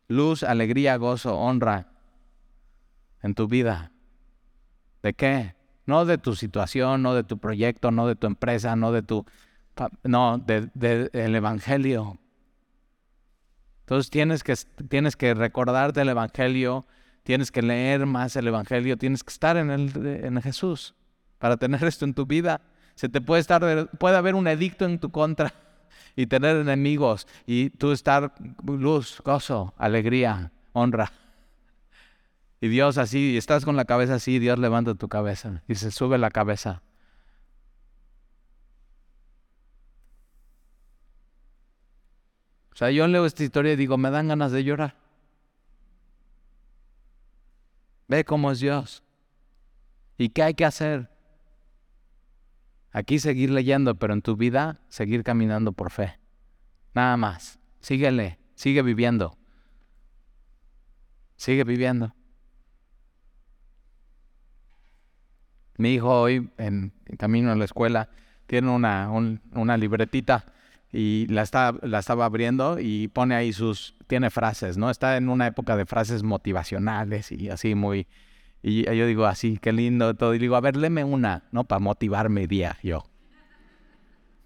Luz, 0.07 0.43
alegría, 0.43 0.95
gozo, 0.97 1.37
honra 1.37 1.87
en 3.21 3.35
tu 3.35 3.47
vida. 3.47 3.91
¿De 5.01 5.13
qué? 5.13 5.55
No 5.85 6.05
de 6.05 6.17
tu 6.17 6.35
situación, 6.35 7.01
no 7.01 7.13
de 7.13 7.23
tu 7.23 7.37
proyecto, 7.37 7.91
no 7.91 8.07
de 8.07 8.15
tu 8.15 8.27
empresa, 8.27 8.75
no 8.75 8.91
de 8.91 9.01
tu... 9.01 9.25
No, 10.03 10.37
del 10.37 10.71
de, 10.75 11.09
Evangelio. 11.13 12.19
Entonces 13.83 14.09
tienes 14.09 14.43
que, 14.43 14.55
tienes 14.87 15.17
que 15.17 15.33
recordarte 15.33 16.01
el 16.01 16.09
Evangelio, 16.09 16.85
tienes 17.23 17.51
que 17.51 17.61
leer 17.61 18.05
más 18.05 18.35
el 18.37 18.47
Evangelio, 18.47 18.97
tienes 18.97 19.23
que 19.23 19.31
estar 19.31 19.57
en, 19.57 19.69
el, 19.71 19.91
en 20.23 20.41
Jesús 20.41 20.95
para 21.37 21.57
tener 21.57 21.83
esto 21.85 22.05
en 22.05 22.13
tu 22.13 22.25
vida. 22.25 22.61
Se 22.95 23.09
te 23.09 23.19
puede 23.19 23.41
estar, 23.41 23.89
puede 23.99 24.15
haber 24.15 24.35
un 24.35 24.47
edicto 24.47 24.85
en 24.85 24.99
tu 24.99 25.11
contra 25.11 25.53
y 26.15 26.27
tener 26.27 26.55
enemigos 26.57 27.27
y 27.45 27.71
tú 27.71 27.91
estar 27.91 28.33
luz, 28.65 29.21
gozo, 29.23 29.73
alegría, 29.77 30.51
honra. 30.71 31.11
Y 32.61 32.69
Dios 32.69 32.97
así, 32.97 33.33
y 33.33 33.37
estás 33.37 33.65
con 33.65 33.75
la 33.75 33.83
cabeza 33.83 34.15
así, 34.15 34.39
Dios 34.39 34.57
levanta 34.57 34.95
tu 34.95 35.09
cabeza 35.09 35.61
y 35.67 35.75
se 35.75 35.91
sube 35.91 36.17
la 36.17 36.31
cabeza. 36.31 36.81
O 42.73 42.75
sea, 42.75 42.89
yo 42.89 43.07
leo 43.07 43.25
esta 43.25 43.43
historia 43.43 43.73
y 43.73 43.75
digo, 43.75 43.97
me 43.97 44.09
dan 44.09 44.29
ganas 44.29 44.51
de 44.51 44.63
llorar. 44.63 44.95
Ve 48.07 48.25
cómo 48.25 48.51
es 48.51 48.59
Dios. 48.59 49.03
¿Y 50.17 50.29
qué 50.29 50.41
hay 50.41 50.53
que 50.55 50.65
hacer? 50.65 51.09
Aquí 52.91 53.19
seguir 53.19 53.51
leyendo, 53.51 53.95
pero 53.95 54.13
en 54.13 54.23
tu 54.23 54.35
vida 54.35 54.81
seguir 54.89 55.23
caminando 55.23 55.71
por 55.71 55.91
fe. 55.91 56.19
Nada 56.95 57.15
más. 57.15 57.59
Síguele, 57.79 58.39
sigue 58.55 58.81
viviendo. 58.81 59.37
Sigue 61.35 61.63
viviendo. 61.63 62.15
Mi 65.77 65.93
hijo 65.93 66.21
hoy, 66.21 66.51
en, 66.57 66.91
camino 67.17 67.51
a 67.51 67.55
la 67.55 67.65
escuela, 67.65 68.09
tiene 68.47 68.69
una, 68.69 69.11
una 69.11 69.77
libretita 69.77 70.52
y 70.93 71.25
la, 71.25 71.41
está, 71.41 71.73
la 71.81 71.99
estaba 71.99 72.25
abriendo 72.25 72.79
y 72.79 73.07
pone 73.07 73.33
ahí 73.33 73.51
sus, 73.51 73.95
tiene 74.05 74.29
frases, 74.29 74.77
¿no? 74.77 74.91
Está 74.91 75.17
en 75.17 75.27
una 75.27 75.47
época 75.47 75.75
de 75.75 75.87
frases 75.87 76.21
motivacionales 76.21 77.31
y 77.31 77.49
así 77.49 77.73
muy, 77.73 78.07
y 78.61 78.83
yo 78.85 79.07
digo 79.07 79.25
así, 79.25 79.57
qué 79.57 79.73
lindo 79.73 80.13
todo, 80.13 80.35
y 80.35 80.37
digo, 80.37 80.55
a 80.55 80.61
ver, 80.61 80.77
léeme 80.77 81.03
una, 81.03 81.45
¿no? 81.51 81.63
Para 81.63 81.79
motivarme 81.79 82.45
día, 82.45 82.77
yo. 82.83 83.03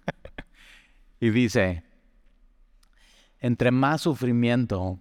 y 1.20 1.28
dice, 1.28 1.84
entre 3.40 3.70
más 3.70 4.00
sufrimiento, 4.00 4.98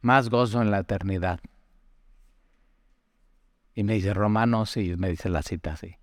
más 0.00 0.28
gozo 0.28 0.60
en 0.60 0.72
la 0.72 0.80
eternidad. 0.80 1.38
Y 3.76 3.84
me 3.84 3.94
dice, 3.94 4.12
Romanos, 4.12 4.76
y 4.76 4.96
me 4.96 5.08
dice 5.08 5.28
la 5.28 5.42
cita 5.42 5.74
así. 5.74 5.94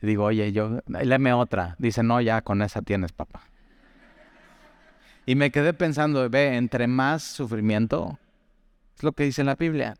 Digo, 0.00 0.24
oye, 0.24 0.52
yo, 0.52 0.80
léeme 0.86 1.32
otra. 1.32 1.76
Dice, 1.78 2.02
no, 2.02 2.20
ya 2.20 2.42
con 2.42 2.62
esa 2.62 2.82
tienes, 2.82 3.12
papá. 3.12 3.42
Y 5.26 5.34
me 5.34 5.50
quedé 5.50 5.74
pensando, 5.74 6.28
ve, 6.30 6.56
entre 6.56 6.86
más 6.86 7.22
sufrimiento, 7.22 8.18
es 8.96 9.02
lo 9.02 9.12
que 9.12 9.24
dice 9.24 9.44
la 9.44 9.54
Biblia. 9.54 9.96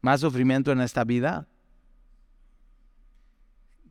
Más 0.00 0.20
sufrimiento 0.20 0.72
en 0.72 0.80
esta 0.80 1.04
vida, 1.04 1.46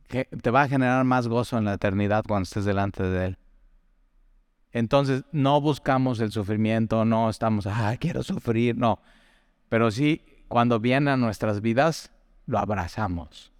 que 0.08 0.26
te 0.26 0.50
va 0.50 0.62
a 0.62 0.68
generar 0.68 1.04
más 1.04 1.26
gozo 1.26 1.56
en 1.56 1.64
la 1.64 1.74
eternidad 1.74 2.24
cuando 2.28 2.42
estés 2.42 2.66
delante 2.66 3.02
de 3.02 3.26
Él. 3.26 3.38
Entonces, 4.72 5.24
no 5.32 5.60
buscamos 5.60 6.20
el 6.20 6.32
sufrimiento, 6.32 7.04
no 7.04 7.30
estamos, 7.30 7.66
ah, 7.66 7.96
quiero 7.98 8.22
sufrir, 8.22 8.76
no. 8.76 9.00
Pero 9.68 9.90
sí, 9.90 10.22
cuando 10.48 10.80
viene 10.80 11.10
a 11.10 11.16
nuestras 11.16 11.62
vidas, 11.62 12.12
lo 12.46 12.58
abrazamos. 12.58 13.51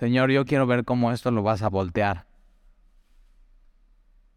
Señor, 0.00 0.30
yo 0.30 0.46
quiero 0.46 0.66
ver 0.66 0.86
cómo 0.86 1.12
esto 1.12 1.30
lo 1.30 1.42
vas 1.42 1.60
a 1.60 1.68
voltear. 1.68 2.26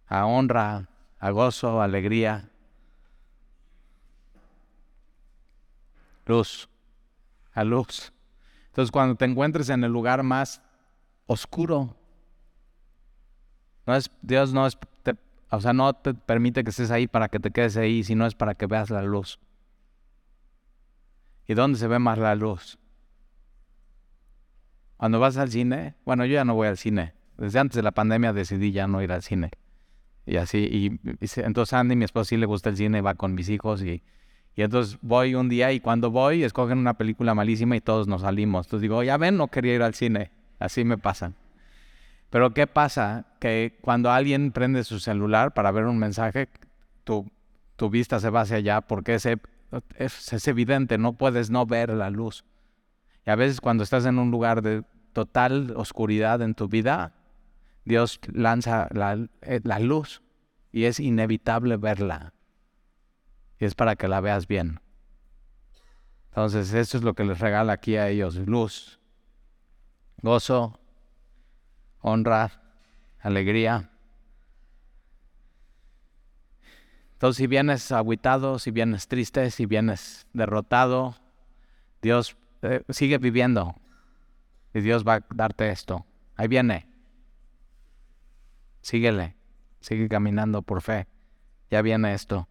A 0.08 0.26
honra, 0.26 0.90
a 1.20 1.30
gozo, 1.30 1.80
a 1.80 1.86
alegría. 1.86 2.50
Luz, 6.26 6.68
a 7.54 7.64
luz. 7.64 8.12
Entonces 8.66 8.92
cuando 8.92 9.16
te 9.16 9.24
encuentres 9.24 9.70
en 9.70 9.86
el 9.86 9.92
lugar 9.94 10.22
más 10.22 10.62
oscuro, 11.28 11.96
no 13.86 13.96
es, 13.96 14.12
Dios 14.22 14.52
no 14.52 14.68
es, 14.68 14.78
o 15.50 15.62
sea, 15.62 15.72
no 15.72 15.94
te 15.94 16.14
permite 16.14 16.66
que 16.66 16.72
estés 16.72 16.92
ahí 16.92 17.08
para 17.08 17.30
que 17.30 17.40
te 17.40 17.52
quedes 17.52 17.78
ahí, 17.78 18.04
sino 18.04 18.26
es 18.26 18.36
para 18.36 18.56
que 18.56 18.66
veas 18.66 18.90
la 18.90 19.02
luz. 19.02 19.40
¿Y 21.48 21.54
dónde 21.54 21.80
se 21.80 21.88
ve 21.88 22.00
más 22.00 22.18
la 22.18 22.36
luz? 22.36 22.78
Cuando 25.04 25.20
vas 25.20 25.36
al 25.36 25.50
cine, 25.50 25.96
bueno, 26.06 26.24
yo 26.24 26.36
ya 26.36 26.46
no 26.46 26.56
voy 26.56 26.70
al 26.70 26.78
cine. 26.78 27.12
Desde 27.38 27.60
antes 27.60 27.76
de 27.76 27.84
la 27.84 27.92
pandemia 27.92 28.32
decidí 28.32 28.72
ya 28.72 28.88
no 28.88 29.02
ir 29.02 29.12
al 29.12 29.22
cine. 29.22 29.52
Y 30.26 30.38
así, 30.38 30.60
y, 30.60 30.98
entonces 31.42 31.74
Andy, 31.74 31.98
mi 31.98 32.06
esposa, 32.06 32.30
sí 32.30 32.38
le 32.38 32.46
gusta 32.46 32.70
el 32.70 32.78
cine, 32.78 33.02
va 33.02 33.16
con 33.16 33.36
mis 33.36 33.50
hijos 33.50 33.84
y, 33.84 34.02
y 34.56 34.62
entonces 34.62 34.98
voy 35.02 35.36
un 35.36 35.50
día 35.50 35.74
y 35.74 35.82
cuando 35.82 36.10
voy 36.10 36.46
escogen 36.46 36.78
una 36.78 36.94
película 36.94 37.36
malísima 37.36 37.76
y 37.76 37.82
todos 37.82 38.08
nos 38.08 38.22
salimos. 38.22 38.68
Entonces 38.68 38.84
digo, 38.84 39.04
ya 39.04 39.18
ven, 39.18 39.36
no 39.36 39.50
quería 39.50 39.76
ir 39.76 39.82
al 39.82 39.94
cine. 39.94 40.32
Así 40.58 40.86
me 40.86 40.98
pasan. 40.98 41.36
Pero 42.30 42.54
¿qué 42.54 42.66
pasa? 42.66 43.26
Que 43.42 43.78
cuando 43.82 44.10
alguien 44.10 44.54
prende 44.54 44.86
su 44.86 45.02
celular 45.02 45.54
para 45.54 45.72
ver 45.72 45.84
un 45.84 45.98
mensaje, 45.98 46.48
tu, 47.04 47.30
tu 47.76 47.90
vista 47.90 48.22
se 48.22 48.30
va 48.30 48.40
hacia 48.40 48.56
allá 48.56 48.80
porque 48.80 49.16
ese, 49.16 49.40
es, 49.98 50.32
es 50.32 50.48
evidente, 50.48 50.98
no 50.98 51.18
puedes 51.18 51.50
no 51.50 51.66
ver 51.66 51.90
la 51.90 52.10
luz. 52.10 52.46
Y 53.26 53.32
a 53.32 53.36
veces 53.36 53.60
cuando 53.60 53.84
estás 53.84 54.06
en 54.06 54.18
un 54.18 54.32
lugar 54.32 54.62
de 54.62 54.84
total 55.14 55.74
oscuridad 55.76 56.42
en 56.42 56.56
tu 56.56 56.68
vida, 56.68 57.14
Dios 57.86 58.20
lanza 58.32 58.88
eh, 59.42 59.62
la, 59.64 59.80
luz 59.80 60.22
y 60.72 60.86
es 60.86 61.00
inevitable 61.00 61.78
verla. 61.78 62.34
Y 63.60 63.66
es 63.66 63.76
para 63.76 63.96
que 63.96 64.08
la 64.08 64.22
veas 64.22 64.48
bien. 64.48 64.80
Entonces, 66.30 66.74
eso 66.74 66.98
es 66.98 67.04
lo 67.04 67.14
que 67.14 67.24
les 67.24 67.40
regala 67.40 67.74
aquí 67.74 67.96
a 67.96 68.10
ellos, 68.10 68.36
luz, 68.36 69.00
gozo, 70.22 70.80
honra, 72.02 72.52
alegría. 73.20 73.92
Entonces, 77.14 77.38
si 77.38 77.48
vienes 77.48 77.92
aguitado, 77.92 78.58
si 78.58 78.72
vienes 78.72 79.08
triste, 79.08 79.52
si 79.52 79.66
vienes 79.66 80.28
derrotado, 80.34 81.16
Dios 82.02 82.36
eh, 82.64 82.84
sigue 82.90 83.18
viviendo. 83.20 83.76
Y 84.74 84.82
Dios 84.82 85.04
va 85.08 85.16
a 85.16 85.26
darte 85.34 85.70
esto. 85.70 86.06
Ahí 86.36 86.48
viene. 86.48 86.88
Síguele. 88.82 89.36
Sigue 89.80 90.08
caminando 90.10 90.62
por 90.62 90.82
fe. 90.82 91.08
Ya 91.70 91.82
viene 91.82 92.14
esto. 92.14 92.48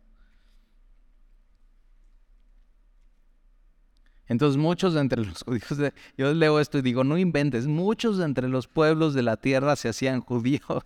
Entonces 4.33 4.57
muchos 4.57 4.95
de 4.95 5.01
entre 5.01 5.25
los 5.25 5.43
judíos, 5.47 5.93
yo 6.17 6.33
leo 6.33 6.59
esto 6.59 6.79
y 6.79 6.83
digo, 6.83 7.05
no 7.05 7.19
inventes, 7.19 7.67
muchos 7.67 8.17
de 8.17 8.25
entre 8.25 8.49
los 8.49 8.67
pueblos 8.67 9.13
de 9.13 9.23
la 9.23 9.37
tierra 9.37 9.77
se 9.77 9.91
hacían 9.91 10.21
judíos, 10.23 10.85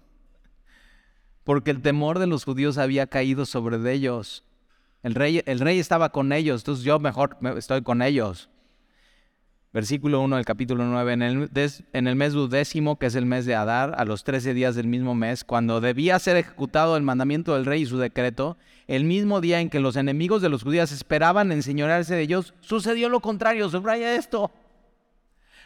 porque 1.45 1.71
el 1.71 1.81
temor 1.81 2.19
de 2.19 2.27
los 2.27 2.45
judíos 2.45 2.77
había 2.77 3.07
caído 3.07 3.47
sobre 3.47 3.93
ellos. 3.93 4.45
El 5.05 5.15
rey, 5.15 5.43
el 5.47 5.61
rey 5.61 5.79
estaba 5.79 6.11
con 6.11 6.33
ellos, 6.33 6.63
entonces 6.63 6.85
yo 6.85 6.99
mejor 6.99 7.39
estoy 7.57 7.83
con 7.83 8.03
ellos. 8.03 8.51
Versículo 9.73 10.21
1 10.23 10.37
del 10.37 10.45
capítulo 10.45 10.85
9. 10.85 11.13
En 11.13 11.23
el, 11.23 11.51
en 11.93 12.07
el 12.07 12.17
mes 12.17 12.33
duodécimo, 12.33 12.99
que 12.99 13.07
es 13.07 13.15
el 13.15 13.27
mes 13.27 13.45
de 13.45 13.55
Adar, 13.55 13.95
a 13.99 14.05
los 14.05 14.25
13 14.25 14.55
días 14.55 14.75
del 14.75 14.87
mismo 14.87 15.15
mes, 15.15 15.45
cuando 15.45 15.81
debía 15.81 16.19
ser 16.19 16.37
ejecutado 16.37 16.97
el 16.97 17.03
mandamiento 17.03 17.55
del 17.55 17.67
rey 17.67 17.83
y 17.83 17.87
su 17.87 17.99
decreto, 17.99 18.57
el 18.87 19.05
mismo 19.05 19.41
día 19.41 19.61
en 19.61 19.69
que 19.69 19.81
los 19.81 19.97
enemigos 19.97 20.41
de 20.41 20.49
los 20.49 20.63
judíos 20.63 20.93
esperaban 20.93 21.53
enseñorearse 21.53 22.15
de 22.15 22.23
ellos, 22.23 22.55
sucedió 22.61 23.09
lo 23.09 23.21
contrario. 23.21 23.69
Subraya 23.69 24.15
esto. 24.15 24.51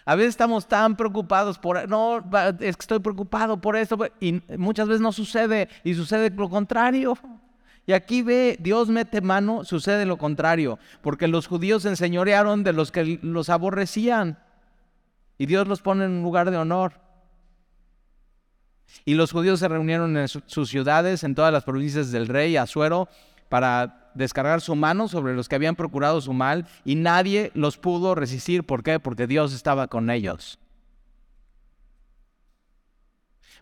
A 0.05 0.17
veces 0.17 0.31
estamos 0.31 0.67
tan 0.67 0.97
preocupados 0.97 1.59
por, 1.59 1.89
no, 1.89 2.19
es 2.61 2.77
que 2.77 2.83
estoy 2.83 2.99
preocupado 3.01 3.61
por 3.61 3.77
esto, 3.77 3.99
y 4.19 4.43
muchas 4.57 4.89
veces 4.89 5.01
no 5.01 5.13
sucede, 5.13 5.69
y 5.85 5.95
sucede 5.95 6.31
lo 6.31 6.49
contrario. 6.49 7.17
Y 7.91 7.93
aquí 7.93 8.23
ve, 8.23 8.57
Dios 8.61 8.89
mete 8.89 9.21
mano, 9.21 9.65
sucede 9.65 10.07
lo 10.07 10.17
contrario, 10.17 10.79
porque 11.03 11.27
los 11.27 11.49
judíos 11.49 11.83
se 11.83 11.89
enseñorearon 11.89 12.63
de 12.63 12.73
los 12.73 12.93
que 12.93 13.19
los 13.21 13.49
aborrecían, 13.49 14.39
y 15.39 15.47
Dios 15.47 15.67
los 15.67 15.83
pone 15.83 16.05
en 16.05 16.13
un 16.13 16.23
lugar 16.23 16.53
de 16.53 16.57
honor. 16.57 17.01
Y 19.05 19.15
los 19.15 19.33
judíos 19.33 19.59
se 19.59 19.67
reunieron 19.67 20.17
en 20.17 20.29
sus 20.29 20.69
ciudades, 20.69 21.25
en 21.25 21.35
todas 21.35 21.53
las 21.53 21.65
provincias 21.65 22.13
del 22.13 22.29
rey 22.29 22.57
Asuero, 22.57 23.09
para 23.49 24.13
descargar 24.15 24.61
su 24.61 24.77
mano 24.77 25.09
sobre 25.09 25.35
los 25.35 25.49
que 25.49 25.57
habían 25.57 25.75
procurado 25.75 26.21
su 26.21 26.33
mal 26.33 26.69
y 26.85 26.95
nadie 26.95 27.51
los 27.55 27.77
pudo 27.77 28.15
resistir. 28.15 28.63
¿Por 28.63 28.85
qué? 28.85 29.01
Porque 29.01 29.27
Dios 29.27 29.53
estaba 29.53 29.89
con 29.89 30.11
ellos. 30.11 30.61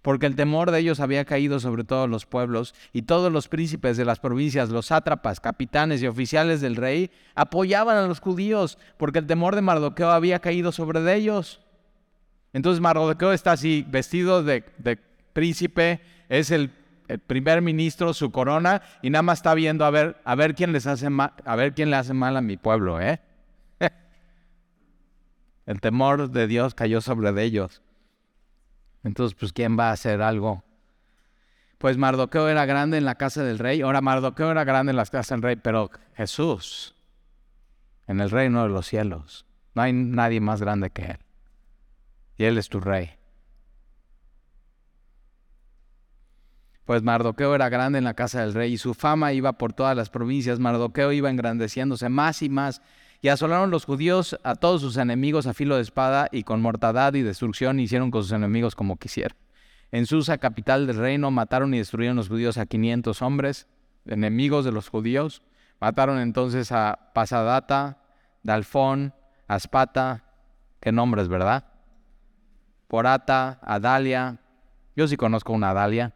Porque 0.02 0.26
el 0.26 0.36
temor 0.36 0.70
de 0.70 0.80
ellos 0.80 1.00
había 1.00 1.24
caído 1.24 1.60
sobre 1.60 1.84
todos 1.84 2.08
los 2.08 2.26
pueblos 2.26 2.74
y 2.92 3.02
todos 3.02 3.32
los 3.32 3.48
príncipes 3.48 3.96
de 3.96 4.04
las 4.04 4.20
provincias, 4.20 4.70
los 4.70 4.86
sátrapas, 4.86 5.40
capitanes 5.40 6.02
y 6.02 6.06
oficiales 6.06 6.60
del 6.60 6.76
rey 6.76 7.10
apoyaban 7.34 7.96
a 7.96 8.06
los 8.06 8.20
judíos 8.20 8.78
porque 8.96 9.18
el 9.18 9.26
temor 9.26 9.54
de 9.54 9.62
Mardoqueo 9.62 10.10
había 10.10 10.38
caído 10.38 10.72
sobre 10.72 11.14
ellos. 11.14 11.60
Entonces 12.52 12.80
Mardoqueo 12.80 13.32
está 13.32 13.52
así 13.52 13.84
vestido 13.88 14.42
de, 14.42 14.64
príncipe, 15.32 16.00
es 16.28 16.50
el 16.50 16.72
el 17.08 17.18
primer 17.20 17.62
ministro 17.62 18.12
su 18.12 18.30
corona 18.30 18.82
y 19.02 19.10
nada 19.10 19.22
más 19.22 19.38
está 19.38 19.54
viendo 19.54 19.84
a 19.84 19.90
ver, 19.90 20.20
a 20.24 20.34
ver 20.34 20.54
quién 20.54 20.72
les 20.72 20.86
hace 20.86 21.08
mal, 21.08 21.32
a 21.44 21.56
ver 21.56 21.74
quién 21.74 21.90
le 21.90 21.96
hace 21.96 22.12
mal 22.12 22.36
a 22.36 22.42
mi 22.42 22.56
pueblo, 22.58 23.00
¿eh? 23.00 23.20
El 25.66 25.80
temor 25.80 26.30
de 26.30 26.46
Dios 26.46 26.74
cayó 26.74 27.00
sobre 27.00 27.42
ellos. 27.42 27.82
Entonces, 29.04 29.36
pues, 29.38 29.52
¿quién 29.52 29.78
va 29.78 29.90
a 29.90 29.92
hacer 29.92 30.22
algo? 30.22 30.64
Pues 31.78 31.96
Mardoqueo 31.96 32.48
era 32.48 32.66
grande 32.66 32.98
en 32.98 33.04
la 33.04 33.14
casa 33.14 33.42
del 33.44 33.58
rey. 33.58 33.82
Ahora 33.82 34.00
Mardoqueo 34.00 34.50
era 34.50 34.64
grande 34.64 34.90
en 34.90 34.96
la 34.96 35.06
casa 35.06 35.34
del 35.34 35.42
rey, 35.42 35.56
pero 35.56 35.90
Jesús 36.16 36.94
en 38.06 38.20
el 38.20 38.30
reino 38.30 38.62
de 38.62 38.70
los 38.70 38.86
cielos. 38.86 39.46
No 39.74 39.82
hay 39.82 39.92
nadie 39.92 40.40
más 40.40 40.60
grande 40.60 40.90
que 40.90 41.02
Él. 41.02 41.18
Y 42.36 42.44
Él 42.44 42.58
es 42.58 42.68
tu 42.68 42.80
rey. 42.80 43.18
pues 46.88 47.02
Mardoqueo 47.02 47.54
era 47.54 47.68
grande 47.68 47.98
en 47.98 48.04
la 48.04 48.14
casa 48.14 48.40
del 48.40 48.54
rey 48.54 48.72
y 48.72 48.78
su 48.78 48.94
fama 48.94 49.34
iba 49.34 49.52
por 49.58 49.74
todas 49.74 49.94
las 49.94 50.08
provincias. 50.08 50.58
Mardoqueo 50.58 51.12
iba 51.12 51.28
engrandeciéndose 51.28 52.08
más 52.08 52.40
y 52.40 52.48
más. 52.48 52.80
Y 53.20 53.28
asolaron 53.28 53.70
los 53.70 53.84
judíos 53.84 54.38
a 54.44 54.54
todos 54.54 54.80
sus 54.80 54.96
enemigos 54.96 55.46
a 55.46 55.54
filo 55.54 55.76
de 55.76 55.82
espada 55.82 56.28
y 56.30 56.44
con 56.44 56.62
mortandad 56.62 57.14
y 57.14 57.22
destrucción 57.22 57.80
hicieron 57.80 58.10
con 58.10 58.22
sus 58.22 58.32
enemigos 58.32 58.76
como 58.76 58.96
quisieron. 58.96 59.36
En 59.90 60.06
Susa, 60.06 60.38
capital 60.38 60.86
del 60.86 60.98
reino, 60.98 61.30
mataron 61.30 61.74
y 61.74 61.78
destruyeron 61.78 62.16
los 62.16 62.28
judíos 62.28 62.58
a 62.58 62.66
500 62.66 63.22
hombres, 63.22 63.66
enemigos 64.06 64.64
de 64.64 64.72
los 64.72 64.88
judíos. 64.88 65.42
Mataron 65.80 66.18
entonces 66.18 66.70
a 66.72 67.10
Pasadata, 67.14 67.98
Dalfón, 68.42 69.14
Aspata, 69.48 70.24
qué 70.80 70.92
nombres, 70.92 71.28
¿verdad? 71.28 71.64
Porata, 72.86 73.58
Adalia. 73.62 74.38
Yo 74.94 75.08
sí 75.08 75.16
conozco 75.16 75.52
una 75.52 75.70
Adalia. 75.70 76.12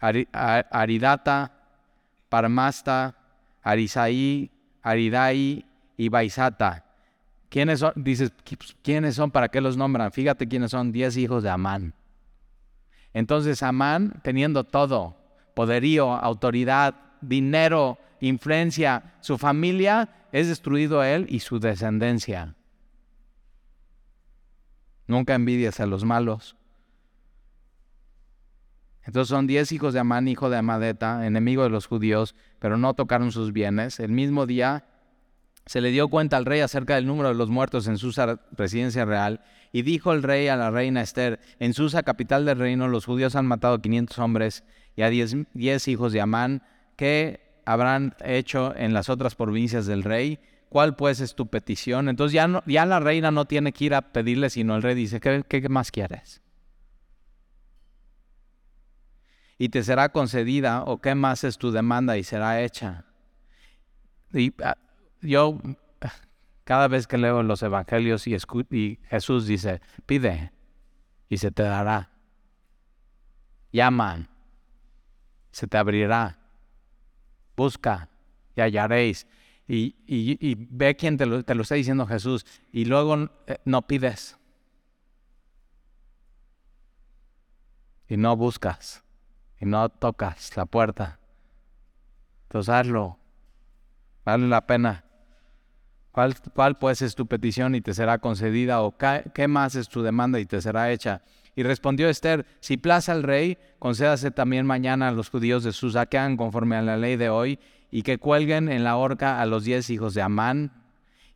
Aridata, 0.00 1.52
Parmasta, 2.28 3.16
Arisaí, 3.62 4.50
Aridai 4.88 5.66
y 5.96 6.08
Baisata. 6.08 6.84
¿Quiénes 7.48 7.80
son? 7.80 7.92
Dices, 7.96 8.32
pues, 8.44 8.76
¿quiénes 8.82 9.14
son? 9.14 9.30
¿Para 9.30 9.48
qué 9.48 9.60
los 9.60 9.76
nombran? 9.76 10.12
Fíjate 10.12 10.48
quiénes 10.48 10.70
son, 10.70 10.92
diez 10.92 11.16
hijos 11.16 11.42
de 11.42 11.50
Amán. 11.50 11.94
Entonces 13.12 13.62
Amán, 13.62 14.20
teniendo 14.22 14.64
todo, 14.64 15.16
poderío, 15.54 16.12
autoridad, 16.12 16.94
dinero, 17.20 17.98
influencia, 18.20 19.14
su 19.20 19.38
familia, 19.38 20.08
es 20.32 20.48
destruido 20.48 21.02
él 21.02 21.26
y 21.28 21.40
su 21.40 21.58
descendencia. 21.58 22.54
Nunca 25.06 25.34
envidias 25.34 25.80
a 25.80 25.86
los 25.86 26.04
malos. 26.04 26.56
Entonces 29.04 29.28
son 29.30 29.46
diez 29.46 29.72
hijos 29.72 29.94
de 29.94 30.00
Amán, 30.00 30.28
hijo 30.28 30.50
de 30.50 30.58
Amadeta, 30.58 31.26
enemigo 31.26 31.62
de 31.62 31.70
los 31.70 31.86
judíos, 31.86 32.34
pero 32.58 32.76
no 32.76 32.94
tocaron 32.94 33.32
sus 33.32 33.52
bienes. 33.52 34.00
El 34.00 34.10
mismo 34.10 34.46
día 34.46 34.84
se 35.66 35.80
le 35.80 35.90
dio 35.90 36.08
cuenta 36.08 36.36
al 36.36 36.46
rey 36.46 36.60
acerca 36.60 36.94
del 36.94 37.06
número 37.06 37.28
de 37.28 37.34
los 37.34 37.50
muertos 37.50 37.86
en 37.88 37.98
Susa, 37.98 38.40
residencia 38.52 39.04
real, 39.04 39.42
y 39.70 39.82
dijo 39.82 40.12
el 40.12 40.22
rey 40.22 40.48
a 40.48 40.56
la 40.56 40.70
reina 40.70 41.02
Esther, 41.02 41.40
en 41.58 41.74
Susa, 41.74 42.02
capital 42.02 42.46
del 42.46 42.58
reino, 42.58 42.88
los 42.88 43.04
judíos 43.04 43.36
han 43.36 43.46
matado 43.46 43.74
a 43.74 43.82
500 43.82 44.18
hombres 44.18 44.64
y 44.96 45.02
a 45.02 45.10
diez, 45.10 45.88
hijos 45.88 46.12
de 46.12 46.22
Amán, 46.22 46.62
¿qué 46.96 47.60
habrán 47.66 48.14
hecho 48.24 48.74
en 48.76 48.94
las 48.94 49.10
otras 49.10 49.34
provincias 49.34 49.86
del 49.86 50.04
rey? 50.04 50.38
¿Cuál 50.70 50.96
pues 50.96 51.20
es 51.20 51.34
tu 51.34 51.48
petición? 51.48 52.08
Entonces 52.08 52.40
ya 52.66 52.86
la 52.86 53.00
reina 53.00 53.30
no 53.30 53.44
tiene 53.44 53.72
que 53.72 53.84
ir 53.84 53.94
a 53.94 54.12
pedirle, 54.12 54.48
sino 54.50 54.74
el 54.74 54.82
rey 54.82 54.94
dice, 54.94 55.20
qué 55.20 55.68
más 55.68 55.90
quieres? 55.90 56.40
Y 59.58 59.70
te 59.70 59.82
será 59.82 60.10
concedida, 60.10 60.84
o 60.84 61.00
qué 61.00 61.16
más 61.16 61.42
es 61.42 61.58
tu 61.58 61.72
demanda 61.72 62.16
y 62.16 62.22
será 62.22 62.62
hecha. 62.62 63.04
Y 64.32 64.54
ah, 64.62 64.78
yo 65.20 65.58
cada 66.62 66.86
vez 66.86 67.08
que 67.08 67.18
leo 67.18 67.42
los 67.42 67.62
evangelios 67.62 68.26
y, 68.28 68.36
y 68.70 68.98
Jesús 69.08 69.46
dice, 69.46 69.80
pide 70.06 70.52
y 71.28 71.38
se 71.38 71.50
te 71.50 71.64
dará. 71.64 72.10
Llaman, 73.72 74.28
se 75.50 75.66
te 75.66 75.76
abrirá. 75.76 76.38
Busca 77.56 78.08
y 78.54 78.60
hallaréis. 78.60 79.26
Y, 79.66 80.54
ve 80.70 80.94
quién 80.94 81.16
te 81.16 81.26
lo, 81.26 81.42
te 81.42 81.54
lo, 81.54 81.62
está 81.62 81.74
diciendo 81.74 82.06
Jesús. 82.06 82.46
Y 82.70 82.84
luego 82.84 83.28
eh, 83.46 83.58
no 83.64 83.86
pides. 83.86 84.38
Y 88.06 88.16
no 88.16 88.36
buscas 88.36 89.04
y 89.60 89.66
no 89.66 89.88
tocas 89.88 90.56
la 90.56 90.66
puerta. 90.66 91.18
Entonces 92.44 92.72
hazlo. 92.72 93.18
Vale 94.24 94.48
la 94.48 94.66
pena. 94.66 95.04
¿Cuál, 96.12 96.34
¿Cuál, 96.54 96.78
pues 96.78 97.02
es 97.02 97.14
tu 97.14 97.26
petición 97.26 97.74
y 97.74 97.80
te 97.80 97.94
será 97.94 98.18
concedida? 98.18 98.82
¿O 98.82 98.96
qué, 98.96 99.48
más 99.48 99.74
es 99.74 99.88
tu 99.88 100.02
demanda 100.02 100.40
y 100.40 100.46
te 100.46 100.60
será 100.60 100.90
hecha? 100.90 101.22
Y 101.54 101.62
respondió 101.62 102.08
Esther, 102.08 102.46
si 102.60 102.76
plaza 102.76 103.12
al 103.12 103.22
rey, 103.22 103.58
concédase 103.78 104.30
también 104.30 104.66
mañana 104.66 105.08
a 105.08 105.12
los 105.12 105.30
judíos 105.30 105.64
de 105.64 105.72
Susa 105.72 106.06
que 106.06 106.18
hagan 106.18 106.36
conforme 106.36 106.76
a 106.76 106.82
la 106.82 106.96
ley 106.96 107.16
de 107.16 107.30
hoy 107.30 107.58
y 107.90 108.02
que 108.02 108.18
cuelguen 108.18 108.68
en 108.68 108.84
la 108.84 108.96
horca 108.96 109.40
a 109.40 109.46
los 109.46 109.64
diez 109.64 109.90
hijos 109.90 110.14
de 110.14 110.22
Amán. 110.22 110.72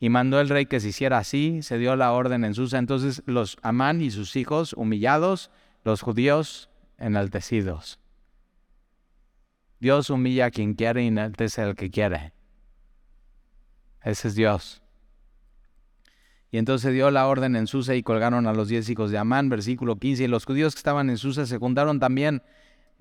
Y 0.00 0.08
mandó 0.08 0.40
el 0.40 0.48
rey 0.48 0.66
que 0.66 0.80
se 0.80 0.88
hiciera 0.88 1.18
así, 1.18 1.62
se 1.62 1.78
dio 1.78 1.94
la 1.94 2.12
orden 2.12 2.44
en 2.44 2.54
Susa. 2.54 2.78
Entonces 2.78 3.22
los 3.26 3.56
Amán 3.62 4.00
y 4.00 4.10
sus 4.10 4.34
hijos 4.36 4.72
humillados, 4.72 5.50
los 5.84 6.02
judíos 6.02 6.70
enaltecidos. 6.98 8.01
Dios 9.82 10.10
humilla 10.10 10.46
a 10.46 10.50
quien 10.52 10.74
quiere 10.74 11.02
y 11.02 11.08
enaltece 11.08 11.60
al 11.60 11.74
que 11.74 11.90
quiere. 11.90 12.32
Ese 14.00 14.28
es 14.28 14.36
Dios. 14.36 14.80
Y 16.52 16.58
entonces 16.58 16.94
dio 16.94 17.10
la 17.10 17.26
orden 17.26 17.56
en 17.56 17.66
Susa 17.66 17.96
y 17.96 18.04
colgaron 18.04 18.46
a 18.46 18.52
los 18.52 18.68
diez 18.68 18.88
hijos 18.88 19.10
de 19.10 19.18
Amán, 19.18 19.48
versículo 19.48 19.96
15. 19.96 20.22
Y 20.22 20.28
los 20.28 20.44
judíos 20.44 20.76
que 20.76 20.78
estaban 20.78 21.10
en 21.10 21.18
Susa 21.18 21.46
se 21.46 21.58
juntaron 21.58 21.98
también 21.98 22.44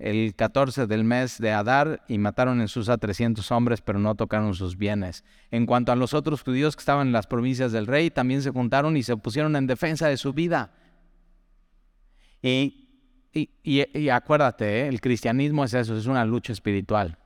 el 0.00 0.34
14 0.34 0.88
del 0.88 1.04
mes 1.04 1.38
de 1.38 1.52
Adar 1.52 2.02
y 2.08 2.18
mataron 2.18 2.60
en 2.60 2.66
Susa 2.66 2.98
300 2.98 3.48
hombres, 3.52 3.80
pero 3.80 4.00
no 4.00 4.16
tocaron 4.16 4.52
sus 4.54 4.76
bienes. 4.76 5.22
En 5.52 5.66
cuanto 5.66 5.92
a 5.92 5.96
los 5.96 6.14
otros 6.14 6.42
judíos 6.42 6.74
que 6.74 6.80
estaban 6.80 7.06
en 7.06 7.12
las 7.12 7.28
provincias 7.28 7.70
del 7.70 7.86
rey, 7.86 8.10
también 8.10 8.42
se 8.42 8.50
juntaron 8.50 8.96
y 8.96 9.04
se 9.04 9.16
pusieron 9.16 9.54
en 9.54 9.68
defensa 9.68 10.08
de 10.08 10.16
su 10.16 10.32
vida. 10.32 10.72
Y 12.42 12.81
y, 13.34 14.08
acuérdate, 14.10 14.82
¿eh? 14.82 14.88
el 14.88 15.00
cristianismo 15.00 15.64
es 15.64 15.72
eso, 15.72 15.96
es 15.96 16.06
una 16.06 16.24
lucha 16.24 16.52
espiritual. 16.52 17.18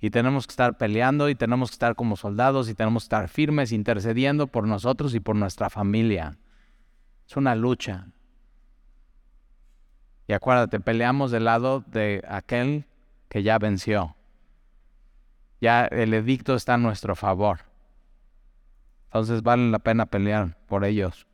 Y 0.00 0.10
tenemos 0.10 0.46
que 0.46 0.52
estar 0.52 0.78
peleando 0.78 1.28
y 1.28 1.34
tenemos 1.34 1.70
que 1.70 1.74
estar 1.74 1.94
como 1.96 2.16
soldados 2.16 2.68
y 2.68 2.74
tenemos 2.74 3.02
que 3.02 3.06
estar 3.06 3.28
firmes 3.28 3.72
intercediendo 3.72 4.46
por 4.46 4.66
nosotros 4.66 5.14
y 5.14 5.20
por 5.20 5.36
nuestra 5.36 5.68
familia. 5.68 6.38
Es 7.26 7.36
una 7.36 7.54
lucha. 7.54 8.06
Y 10.28 10.32
acuérdate, 10.32 10.80
peleamos 10.80 11.30
del 11.30 11.44
lado 11.44 11.84
de 11.88 12.22
aquel 12.28 12.86
que 13.28 13.42
ya 13.42 13.58
venció. 13.58 14.16
Ya 15.60 15.86
el 15.86 16.14
edicto 16.14 16.54
está 16.54 16.74
a 16.74 16.78
nuestro 16.78 17.16
favor. 17.16 17.60
Entonces 19.06 19.42
vale 19.42 19.70
la 19.70 19.80
pena 19.80 20.06
pelear 20.06 20.56
por 20.66 20.84
ellos. 20.84 21.26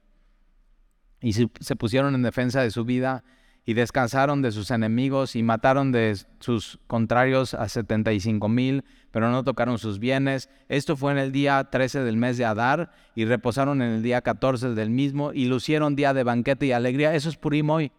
Y 1.20 1.32
se 1.32 1.76
pusieron 1.76 2.14
en 2.14 2.22
defensa 2.22 2.62
de 2.62 2.70
su 2.70 2.84
vida 2.84 3.24
y 3.66 3.74
descansaron 3.74 4.42
de 4.42 4.52
sus 4.52 4.70
enemigos 4.70 5.36
y 5.36 5.42
mataron 5.42 5.90
de 5.90 6.16
sus 6.38 6.78
contrarios 6.86 7.54
a 7.54 7.68
setenta 7.68 8.12
y 8.12 8.20
cinco 8.20 8.48
mil, 8.48 8.84
pero 9.10 9.30
no 9.30 9.42
tocaron 9.42 9.78
sus 9.78 9.98
bienes. 9.98 10.50
Esto 10.68 10.96
fue 10.96 11.12
en 11.12 11.18
el 11.18 11.32
día 11.32 11.64
13 11.70 12.00
del 12.00 12.16
mes 12.16 12.36
de 12.36 12.44
Adar 12.44 12.92
y 13.14 13.24
reposaron 13.24 13.80
en 13.80 13.92
el 13.92 14.02
día 14.02 14.20
14 14.20 14.74
del 14.74 14.90
mismo 14.90 15.32
y 15.32 15.46
lucieron 15.46 15.96
día 15.96 16.12
de 16.12 16.24
banquete 16.24 16.66
y 16.66 16.72
alegría. 16.72 17.14
Eso 17.14 17.30
es 17.30 17.36
Purim 17.36 17.70
hoy, 17.70 17.92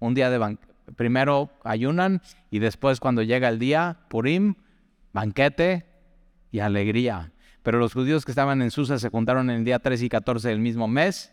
un 0.00 0.14
día 0.14 0.28
de 0.28 0.38
banquete. 0.38 0.74
Primero 0.96 1.50
ayunan 1.64 2.20
y 2.50 2.58
después 2.58 3.00
cuando 3.00 3.22
llega 3.22 3.48
el 3.48 3.58
día, 3.58 4.00
Purim, 4.08 4.54
banquete 5.12 5.86
y 6.52 6.60
alegría. 6.60 7.32
Pero 7.62 7.78
los 7.78 7.94
judíos 7.94 8.24
que 8.24 8.32
estaban 8.32 8.62
en 8.62 8.70
Susa 8.70 8.98
se 8.98 9.08
juntaron 9.08 9.50
en 9.50 9.56
el 9.56 9.64
día 9.64 9.78
13 9.78 10.04
y 10.04 10.08
14 10.08 10.48
del 10.48 10.60
mismo 10.60 10.86
mes 10.86 11.32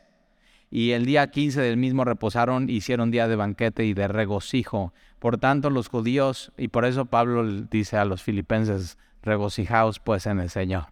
y 0.76 0.94
el 0.94 1.06
día 1.06 1.30
15 1.30 1.62
del 1.62 1.78
mismo 1.78 2.04
reposaron, 2.04 2.68
hicieron 2.68 3.12
día 3.12 3.28
de 3.28 3.36
banquete 3.36 3.86
y 3.86 3.94
de 3.94 4.08
regocijo. 4.08 4.92
Por 5.20 5.38
tanto, 5.38 5.70
los 5.70 5.88
judíos, 5.88 6.52
y 6.58 6.70
por 6.70 6.86
eso 6.86 7.06
Pablo 7.06 7.46
dice 7.46 7.98
a 7.98 8.06
los 8.06 8.24
filipenses, 8.24 8.98
regocijaos 9.22 10.00
pues 10.00 10.26
en 10.26 10.40
el 10.40 10.50
Señor. 10.50 10.88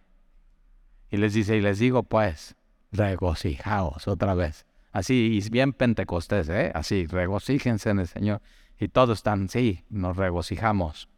Y 1.10 1.16
les 1.16 1.34
dice, 1.34 1.56
y 1.56 1.60
les 1.60 1.80
digo 1.80 2.04
pues, 2.04 2.54
regocijaos 2.92 4.06
otra 4.06 4.34
vez. 4.34 4.66
Así, 4.92 5.36
y 5.36 5.50
bien 5.50 5.72
pentecostés, 5.72 6.48
¿eh? 6.48 6.70
Así, 6.76 7.06
regocíjense 7.06 7.90
en 7.90 7.98
el 7.98 8.06
Señor. 8.06 8.40
Y 8.78 8.86
todos 8.86 9.18
están, 9.18 9.48
sí, 9.48 9.82
nos 9.90 10.16
regocijamos. 10.16 11.08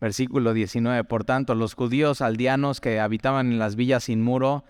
Versículo 0.00 0.52
19. 0.52 1.04
Por 1.04 1.22
tanto, 1.22 1.54
los 1.54 1.74
judíos 1.74 2.20
aldeanos 2.20 2.80
que 2.80 2.98
habitaban 2.98 3.52
en 3.52 3.60
las 3.60 3.76
villas 3.76 4.02
sin 4.02 4.20
muro, 4.20 4.64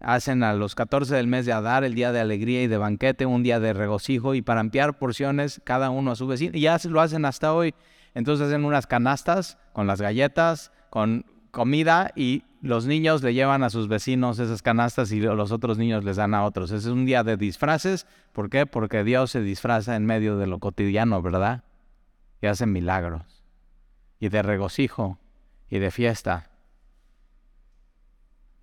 hacen 0.00 0.42
a 0.42 0.54
los 0.54 0.74
14 0.74 1.14
del 1.14 1.26
mes 1.26 1.46
de 1.46 1.52
Adar 1.52 1.84
el 1.84 1.94
día 1.94 2.12
de 2.12 2.20
alegría 2.20 2.62
y 2.62 2.66
de 2.66 2.78
banquete, 2.78 3.26
un 3.26 3.42
día 3.42 3.60
de 3.60 3.72
regocijo 3.72 4.34
y 4.34 4.42
para 4.42 4.60
ampliar 4.60 4.98
porciones 4.98 5.60
cada 5.64 5.90
uno 5.90 6.12
a 6.12 6.16
su 6.16 6.26
vecino. 6.26 6.56
Y 6.56 6.60
ya 6.60 6.78
lo 6.84 7.00
hacen 7.00 7.24
hasta 7.24 7.52
hoy. 7.52 7.74
Entonces 8.14 8.48
hacen 8.48 8.64
unas 8.64 8.86
canastas 8.86 9.58
con 9.72 9.86
las 9.86 10.00
galletas, 10.00 10.72
con 10.90 11.26
comida 11.50 12.12
y 12.14 12.44
los 12.60 12.86
niños 12.86 13.22
le 13.22 13.34
llevan 13.34 13.62
a 13.62 13.70
sus 13.70 13.88
vecinos 13.88 14.38
esas 14.38 14.62
canastas 14.62 15.12
y 15.12 15.20
los 15.20 15.52
otros 15.52 15.78
niños 15.78 16.04
les 16.04 16.16
dan 16.16 16.34
a 16.34 16.44
otros. 16.44 16.70
Ese 16.70 16.88
es 16.88 16.92
un 16.92 17.04
día 17.04 17.22
de 17.22 17.36
disfraces. 17.36 18.06
¿Por 18.32 18.50
qué? 18.50 18.66
Porque 18.66 19.04
Dios 19.04 19.30
se 19.30 19.40
disfraza 19.40 19.96
en 19.96 20.06
medio 20.06 20.38
de 20.38 20.46
lo 20.46 20.58
cotidiano, 20.58 21.22
¿verdad? 21.22 21.64
Y 22.40 22.46
hace 22.46 22.66
milagros. 22.66 23.44
Y 24.18 24.28
de 24.28 24.42
regocijo 24.42 25.18
y 25.68 25.78
de 25.78 25.90
fiesta. 25.90 26.50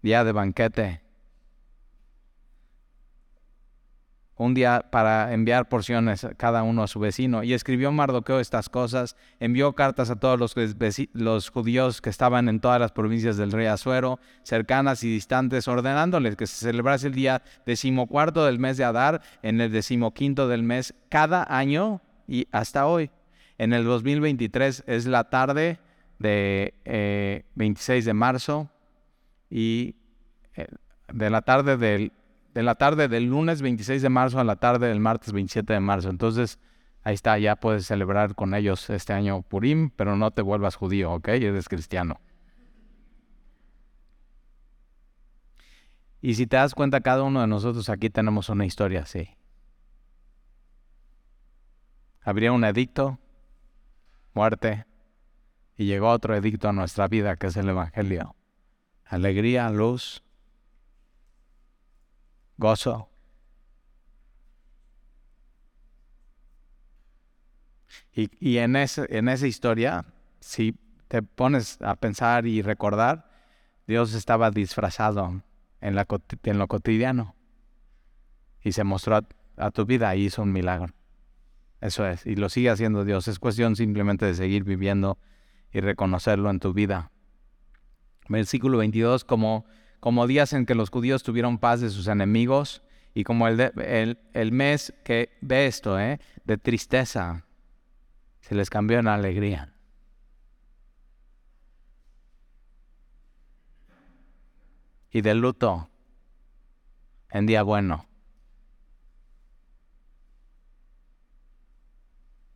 Día 0.02 0.24
de 0.24 0.32
banquete 0.34 1.05
un 4.38 4.54
día 4.54 4.86
para 4.92 5.34
enviar 5.34 5.70
porciones 5.70 6.28
cada 6.38 6.64
uno 6.64 6.84
a 6.84 6.88
su 6.88 7.00
vecino. 7.00 7.44
Y 7.44 7.54
escribió 7.54 7.92
Mardoqueo 7.92 8.40
estas 8.40 8.70
cosas, 8.70 9.16
envió 9.40 9.74
cartas 9.74 10.10
a 10.10 10.18
todos 10.18 10.40
los, 10.40 11.50
judíos 11.50 12.02
que 12.02 12.10
estaban 12.10 12.50
en 12.50 12.60
todas 12.60 12.80
las 12.80 12.92
provincias 12.92 13.38
del 13.38 13.52
rey 13.52 13.68
Azuero, 13.68 14.20
cercanas 14.44 15.04
y 15.04 15.10
distantes, 15.10 15.68
ordenándoles 15.68 16.36
que 16.36 16.48
se 16.48 16.66
celebrase 16.66 17.08
el 17.08 17.14
día 17.14 17.44
decimocuarto 17.66 18.46
del 18.46 18.60
mes 18.60 18.78
de 18.78 18.84
Adar, 18.84 19.22
en 19.42 19.62
el 19.62 19.72
decimoquinto 19.72 20.48
del 20.48 20.64
mes, 20.64 20.94
cada 21.10 21.46
año 21.50 22.02
y 22.28 22.48
hasta 22.52 22.88
hoy. 22.88 23.12
En 23.58 23.72
el 23.72 23.86
2023 23.86 24.84
es 24.86 25.06
la 25.06 25.30
tarde 25.30 25.80
de 26.20 27.46
26 27.56 28.04
eh, 28.04 28.08
de 28.08 28.14
marzo 28.14 28.70
y 29.50 29.96
eh, 30.56 30.68
de 31.14 31.30
la 31.30 31.42
tarde 31.42 31.78
del 31.78 32.12
de 32.56 32.64
la 32.64 32.76
tarde 32.76 33.10
del 33.10 33.26
lunes 33.26 33.62
26 33.62 34.02
de 34.02 34.08
marzo 34.08 34.40
a 34.40 34.46
la 34.46 34.56
tarde 34.56 34.88
del 34.88 35.02
martes 35.02 35.34
27 35.34 35.74
de 35.74 35.82
marzo. 35.82 36.10
Entonces, 36.10 36.58
ahí 37.04 37.14
está, 37.14 37.38
ya 37.38 37.58
puedes 37.58 37.86
celebrar 37.86 38.34
con 38.34 38.56
ellos 38.56 38.90
este 38.90 39.12
año 39.12 39.42
Purim, 39.42 39.90
pero 39.90 40.16
no 40.16 40.32
te 40.32 40.42
vuelvas 40.42 40.76
judío, 40.76 41.12
¿ok? 41.12 41.28
Eres 41.28 41.68
cristiano. 41.68 42.22
Y 46.22 46.36
si 46.36 46.48
te 46.48 46.56
das 46.56 46.74
cuenta, 46.74 47.02
cada 47.02 47.24
uno 47.24 47.42
de 47.42 47.48
nosotros 47.48 47.90
aquí 47.90 48.10
tenemos 48.10 48.48
una 48.48 48.66
historia 48.66 49.02
así. 49.02 49.28
Habría 52.22 52.54
un 52.54 52.64
edicto, 52.64 53.20
muerte, 54.34 54.86
y 55.76 55.88
llegó 55.88 56.10
otro 56.10 56.34
edicto 56.34 56.70
a 56.70 56.74
nuestra 56.74 57.10
vida, 57.10 57.36
que 57.36 57.48
es 57.48 57.58
el 57.58 57.68
Evangelio. 57.68 58.34
Alegría, 59.04 59.70
luz, 59.70 60.24
gozo. 62.58 63.10
Y, 68.14 68.58
en, 68.60 68.78
ese, 68.78 69.06
en 69.10 69.28
esa 69.28 69.46
historia, 69.46 70.06
si 70.40 70.74
te 71.10 71.22
pones 71.22 71.82
a 71.82 71.96
pensar 71.96 72.48
y 72.48 72.62
recordar, 72.62 73.30
Dios 73.88 74.14
estaba 74.14 74.52
disfrazado 74.52 75.42
en, 75.82 75.96
la, 75.96 76.08
en 76.44 76.58
lo 76.58 76.68
cotidiano 76.68 77.36
y 78.64 78.72
se 78.72 78.86
mostró 78.86 79.18
a, 79.18 79.28
a 79.58 79.72
tu 79.72 79.86
vida 79.86 80.16
y 80.16 80.26
hizo 80.26 80.44
un 80.44 80.54
milagro. 80.54 80.94
Eso 81.82 82.08
es, 82.08 82.26
y 82.26 82.36
lo 82.36 82.48
sigue 82.48 82.70
haciendo 82.70 83.04
Dios. 83.04 83.28
Es 83.28 83.38
cuestión 83.38 83.76
simplemente 83.76 84.26
de 84.26 84.34
seguir 84.34 84.64
viviendo 84.64 85.20
y 85.74 85.82
reconocerlo 85.82 86.50
en 86.50 86.60
tu 86.62 86.74
vida. 86.74 87.12
Versículo 88.30 88.78
22, 88.78 89.26
como 89.26 89.66
como 90.06 90.28
días 90.28 90.54
en 90.54 90.68
que 90.68 90.76
los 90.76 90.92
judíos 90.92 91.24
tuvieron 91.24 91.58
paz 91.58 91.82
de 91.82 91.90
sus 91.90 92.06
enemigos 92.06 92.84
y 93.16 93.24
como 93.24 93.48
el, 93.48 94.20
el, 94.34 94.52
mes 94.52 94.94
que 95.04 95.36
ve 95.42 95.66
esto, 95.66 96.00
¿eh? 96.00 96.20
de 96.44 96.60
tristeza, 96.60 97.44
se 98.40 98.54
les 98.54 98.70
cambió 98.70 99.00
en 99.00 99.08
alegría. 99.08 99.74
Y 105.10 105.22
de 105.22 105.34
luto 105.34 105.90
en 107.32 107.48
día 107.48 107.64
bueno. 107.64 108.06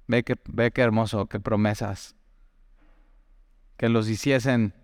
Ve 0.05 0.23
que, 0.23 0.35
ve 0.45 0.69
qué 0.69 0.81
hermoso, 0.83 1.25
qué 1.25 1.39
promesas. 1.39 2.15
Que 3.75 3.89
los 3.89 4.07
hiciesen 4.07 4.75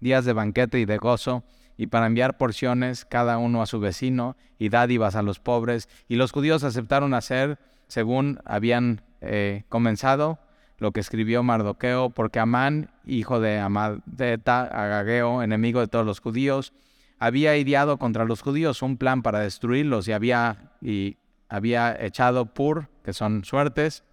días 0.00 0.24
de 0.24 0.32
banquete 0.32 0.80
y 0.80 0.86
de 0.86 0.96
gozo 0.96 1.44
y 1.76 1.88
para 1.88 2.06
enviar 2.06 2.36
porciones 2.36 3.04
cada 3.04 3.38
uno 3.38 3.62
a 3.62 3.66
su 3.66 3.80
vecino 3.80 4.36
y 4.58 4.68
dádivas 4.68 5.16
a 5.16 5.22
los 5.22 5.40
pobres. 5.40 5.88
Y 6.08 6.16
los 6.16 6.32
judíos 6.32 6.64
aceptaron 6.64 7.14
hacer 7.14 7.58
según 7.88 8.40
habían 8.44 9.02
eh, 9.20 9.64
comenzado 9.68 10.38
lo 10.78 10.92
que 10.92 11.00
escribió 11.00 11.42
Mardoqueo, 11.42 12.10
porque 12.10 12.40
Amán, 12.40 12.90
hijo 13.06 13.40
de 13.40 13.58
Amadeta, 13.58 14.62
Agageo, 14.62 15.42
enemigo 15.42 15.80
de 15.80 15.88
todos 15.88 16.04
los 16.04 16.20
judíos, 16.20 16.72
había 17.18 17.56
ideado 17.56 17.98
contra 17.98 18.24
los 18.24 18.42
judíos 18.42 18.82
un 18.82 18.96
plan 18.96 19.22
para 19.22 19.40
destruirlos 19.40 20.08
y 20.08 20.12
había, 20.12 20.72
y 20.82 21.16
había 21.48 21.96
echado 21.98 22.46
pur, 22.46 22.88
que 23.04 23.12
son 23.12 23.44
suertes, 23.44 24.04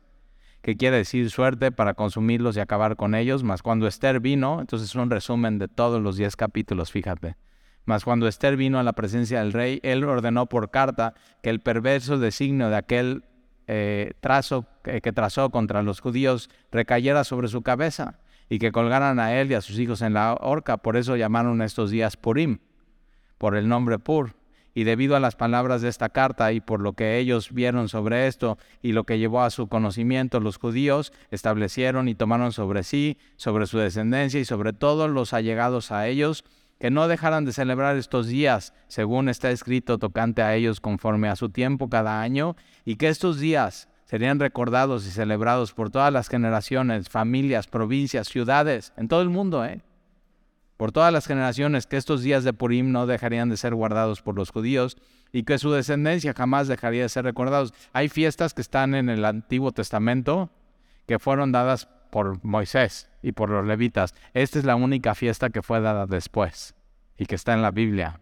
que 0.61 0.77
quiere 0.77 0.97
decir 0.97 1.29
suerte 1.31 1.71
para 1.71 1.95
consumirlos 1.95 2.55
y 2.55 2.59
acabar 2.59 2.95
con 2.95 3.15
ellos, 3.15 3.43
mas 3.43 3.63
cuando 3.63 3.87
Esther 3.87 4.19
vino, 4.19 4.61
entonces 4.61 4.89
es 4.89 4.95
un 4.95 5.09
resumen 5.09 5.57
de 5.57 5.67
todos 5.67 6.01
los 6.01 6.17
diez 6.17 6.35
capítulos, 6.35 6.91
fíjate. 6.91 7.35
Mas 7.85 8.03
cuando 8.03 8.27
Esther 8.27 8.57
vino 8.57 8.79
a 8.79 8.83
la 8.83 8.93
presencia 8.93 9.39
del 9.39 9.53
rey, 9.53 9.79
él 9.83 10.03
ordenó 10.03 10.45
por 10.47 10.69
carta 10.69 11.13
que 11.41 11.49
el 11.49 11.59
perverso 11.59 12.19
designio 12.19 12.69
de 12.69 12.77
aquel 12.77 13.23
eh, 13.67 14.13
trazo 14.19 14.65
que, 14.83 15.01
que 15.01 15.13
trazó 15.13 15.49
contra 15.49 15.81
los 15.81 15.99
judíos 15.99 16.49
recayera 16.71 17.23
sobre 17.23 17.47
su 17.47 17.61
cabeza 17.61 18.19
y 18.49 18.59
que 18.59 18.73
colgaran 18.73 19.17
a 19.19 19.39
él 19.39 19.49
y 19.49 19.53
a 19.53 19.61
sus 19.61 19.79
hijos 19.79 20.01
en 20.01 20.13
la 20.13 20.33
horca. 20.33 20.77
Por 20.77 20.97
eso 20.97 21.15
llamaron 21.15 21.61
estos 21.61 21.89
días 21.89 22.17
Purim, 22.17 22.59
por 23.37 23.55
el 23.55 23.69
nombre 23.69 23.97
Pur. 23.97 24.35
Y 24.73 24.83
debido 24.83 25.15
a 25.15 25.21
las 25.21 25.35
palabras 25.35 25.81
de 25.81 25.89
esta 25.89 26.09
carta 26.09 26.51
y 26.51 26.59
por 26.59 26.81
lo 26.81 26.93
que 26.93 27.17
ellos 27.17 27.53
vieron 27.53 27.89
sobre 27.89 28.27
esto 28.27 28.57
y 28.81 28.91
lo 28.91 29.05
que 29.05 29.19
llevó 29.19 29.41
a 29.41 29.49
su 29.49 29.67
conocimiento, 29.67 30.39
los 30.39 30.57
judíos 30.57 31.11
establecieron 31.29 32.09
y 32.09 32.15
tomaron 32.15 32.51
sobre 32.51 32.83
sí, 32.83 33.17
sobre 33.37 33.67
su 33.67 33.77
descendencia 33.79 34.39
y 34.39 34.45
sobre 34.45 34.73
todos 34.73 35.09
los 35.09 35.33
allegados 35.33 35.91
a 35.91 36.07
ellos, 36.07 36.43
que 36.81 36.89
no 36.89 37.07
dejaran 37.07 37.45
de 37.45 37.53
celebrar 37.53 37.95
estos 37.95 38.25
días, 38.25 38.73
según 38.87 39.29
está 39.29 39.51
escrito 39.51 39.99
tocante 39.99 40.41
a 40.41 40.55
ellos 40.55 40.81
conforme 40.81 41.29
a 41.29 41.35
su 41.35 41.49
tiempo 41.49 41.89
cada 41.89 42.21
año, 42.21 42.55
y 42.85 42.95
que 42.95 43.07
estos 43.07 43.39
días 43.39 43.87
serían 44.05 44.39
recordados 44.39 45.05
y 45.05 45.11
celebrados 45.11 45.73
por 45.73 45.91
todas 45.91 46.11
las 46.11 46.27
generaciones, 46.27 47.07
familias, 47.07 47.67
provincias, 47.67 48.27
ciudades, 48.27 48.93
en 48.97 49.07
todo 49.07 49.21
el 49.21 49.29
mundo, 49.29 49.63
¿eh? 49.63 49.83
Por 50.75 50.91
todas 50.91 51.13
las 51.13 51.27
generaciones, 51.27 51.85
que 51.85 51.97
estos 51.97 52.23
días 52.23 52.43
de 52.43 52.51
Purim 52.51 52.91
no 52.91 53.05
dejarían 53.05 53.49
de 53.49 53.57
ser 53.57 53.75
guardados 53.75 54.23
por 54.23 54.35
los 54.35 54.49
judíos 54.49 54.97
y 55.31 55.43
que 55.43 55.59
su 55.59 55.71
descendencia 55.71 56.33
jamás 56.33 56.67
dejaría 56.67 57.03
de 57.03 57.09
ser 57.09 57.25
recordados. 57.25 57.75
Hay 57.93 58.09
fiestas 58.09 58.55
que 58.55 58.61
están 58.61 58.95
en 58.95 59.07
el 59.07 59.23
Antiguo 59.23 59.71
Testamento 59.71 60.49
que 61.05 61.19
fueron 61.19 61.51
dadas 61.51 61.89
por 62.11 62.43
Moisés 62.45 63.09
y 63.23 63.31
por 63.31 63.49
los 63.49 63.65
levitas. 63.65 64.13
Esta 64.33 64.59
es 64.59 64.65
la 64.65 64.75
única 64.75 65.15
fiesta 65.15 65.49
que 65.49 65.63
fue 65.63 65.81
dada 65.81 66.05
después 66.05 66.75
y 67.17 67.25
que 67.25 67.35
está 67.35 67.53
en 67.53 67.63
la 67.63 67.71
Biblia. 67.71 68.19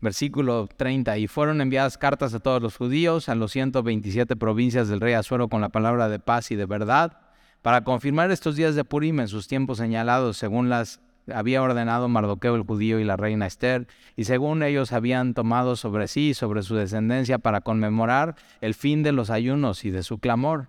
Versículo 0.00 0.68
30. 0.76 1.18
Y 1.18 1.26
fueron 1.28 1.60
enviadas 1.60 1.98
cartas 1.98 2.34
a 2.34 2.40
todos 2.40 2.62
los 2.62 2.76
judíos, 2.76 3.28
a 3.28 3.34
los 3.34 3.52
127 3.52 4.36
provincias 4.36 4.88
del 4.88 5.00
rey 5.00 5.14
Azuero 5.14 5.48
con 5.48 5.60
la 5.60 5.70
palabra 5.70 6.08
de 6.08 6.18
paz 6.18 6.50
y 6.50 6.56
de 6.56 6.66
verdad, 6.66 7.20
para 7.62 7.84
confirmar 7.84 8.30
estos 8.30 8.56
días 8.56 8.74
de 8.74 8.84
Purim 8.84 9.20
en 9.20 9.28
sus 9.28 9.48
tiempos 9.48 9.78
señalados, 9.78 10.36
según 10.36 10.68
las 10.68 11.00
había 11.32 11.62
ordenado 11.62 12.08
Mardoqueo 12.08 12.54
el 12.54 12.64
judío 12.64 13.00
y 13.00 13.04
la 13.04 13.16
reina 13.16 13.46
Esther, 13.46 13.86
y 14.14 14.24
según 14.24 14.62
ellos 14.62 14.92
habían 14.92 15.32
tomado 15.32 15.74
sobre 15.74 16.06
sí 16.06 16.28
y 16.28 16.34
sobre 16.34 16.62
su 16.62 16.74
descendencia 16.74 17.38
para 17.38 17.62
conmemorar 17.62 18.36
el 18.60 18.74
fin 18.74 19.02
de 19.02 19.12
los 19.12 19.30
ayunos 19.30 19.86
y 19.86 19.90
de 19.90 20.02
su 20.02 20.18
clamor. 20.18 20.68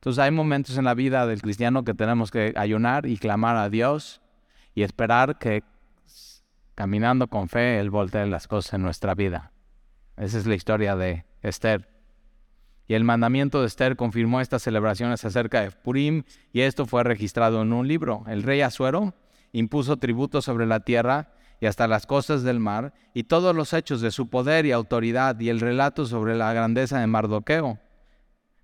Entonces 0.00 0.24
hay 0.24 0.30
momentos 0.30 0.78
en 0.78 0.86
la 0.86 0.94
vida 0.94 1.26
del 1.26 1.42
cristiano 1.42 1.84
que 1.84 1.92
tenemos 1.92 2.30
que 2.30 2.54
ayunar 2.56 3.04
y 3.04 3.18
clamar 3.18 3.56
a 3.56 3.68
Dios 3.68 4.22
y 4.74 4.82
esperar 4.82 5.38
que 5.38 5.62
caminando 6.74 7.28
con 7.28 7.50
fe 7.50 7.78
Él 7.78 7.90
voltee 7.90 8.24
las 8.24 8.48
cosas 8.48 8.72
en 8.72 8.82
nuestra 8.82 9.14
vida. 9.14 9.52
Esa 10.16 10.38
es 10.38 10.46
la 10.46 10.54
historia 10.54 10.96
de 10.96 11.26
Esther. 11.42 11.86
Y 12.88 12.94
el 12.94 13.04
mandamiento 13.04 13.60
de 13.60 13.66
Esther 13.66 13.96
confirmó 13.96 14.40
estas 14.40 14.62
celebraciones 14.62 15.22
acerca 15.26 15.60
de 15.60 15.70
Purim 15.70 16.22
y 16.50 16.62
esto 16.62 16.86
fue 16.86 17.04
registrado 17.04 17.60
en 17.60 17.74
un 17.74 17.86
libro. 17.86 18.24
El 18.26 18.42
rey 18.42 18.62
Asuero 18.62 19.12
impuso 19.52 19.98
tributo 19.98 20.40
sobre 20.40 20.64
la 20.64 20.80
tierra 20.80 21.34
y 21.60 21.66
hasta 21.66 21.86
las 21.86 22.06
costas 22.06 22.42
del 22.42 22.58
mar 22.58 22.94
y 23.12 23.24
todos 23.24 23.54
los 23.54 23.74
hechos 23.74 24.00
de 24.00 24.12
su 24.12 24.30
poder 24.30 24.64
y 24.64 24.72
autoridad 24.72 25.38
y 25.40 25.50
el 25.50 25.60
relato 25.60 26.06
sobre 26.06 26.36
la 26.36 26.54
grandeza 26.54 27.00
de 27.00 27.06
Mardoqueo 27.06 27.78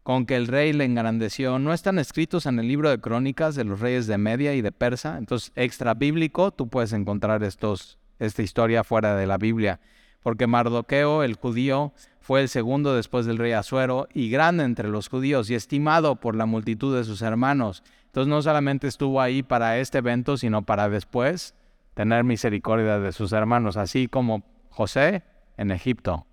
con 0.06 0.24
que 0.24 0.36
el 0.36 0.46
rey 0.46 0.72
le 0.72 0.84
engrandeció, 0.84 1.58
no 1.58 1.72
están 1.72 1.98
escritos 1.98 2.46
en 2.46 2.60
el 2.60 2.68
libro 2.68 2.90
de 2.90 3.00
crónicas 3.00 3.56
de 3.56 3.64
los 3.64 3.80
reyes 3.80 4.06
de 4.06 4.18
Media 4.18 4.54
y 4.54 4.62
de 4.62 4.70
Persa. 4.70 5.18
Entonces, 5.18 5.50
extra 5.56 5.94
bíblico, 5.94 6.52
tú 6.52 6.68
puedes 6.68 6.92
encontrar 6.92 7.42
esta 7.42 8.42
historia 8.42 8.84
fuera 8.84 9.16
de 9.16 9.26
la 9.26 9.36
Biblia. 9.36 9.80
Porque 10.22 10.46
Mardoqueo, 10.46 11.24
el 11.24 11.34
judío, 11.34 11.92
fue 12.20 12.42
el 12.42 12.48
segundo 12.48 12.94
después 12.94 13.26
del 13.26 13.38
rey 13.38 13.50
Asuero 13.50 14.06
y 14.14 14.30
grande 14.30 14.62
entre 14.62 14.88
los 14.90 15.08
judíos 15.08 15.50
y 15.50 15.56
estimado 15.56 16.14
por 16.14 16.36
la 16.36 16.46
multitud 16.46 16.96
de 16.96 17.02
sus 17.02 17.20
hermanos. 17.20 17.82
Entonces, 18.04 18.28
no 18.28 18.40
solamente 18.42 18.86
estuvo 18.86 19.20
ahí 19.20 19.42
para 19.42 19.78
este 19.78 19.98
evento, 19.98 20.36
sino 20.36 20.62
para 20.62 20.88
después 20.88 21.56
tener 21.94 22.22
misericordia 22.22 23.00
de 23.00 23.10
sus 23.10 23.32
hermanos, 23.32 23.76
así 23.76 24.06
como 24.06 24.44
José 24.70 25.24
en 25.56 25.72
Egipto, 25.72 26.28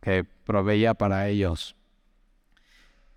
que 0.00 0.24
proveía 0.24 0.94
para 0.94 1.28
ellos. 1.28 1.76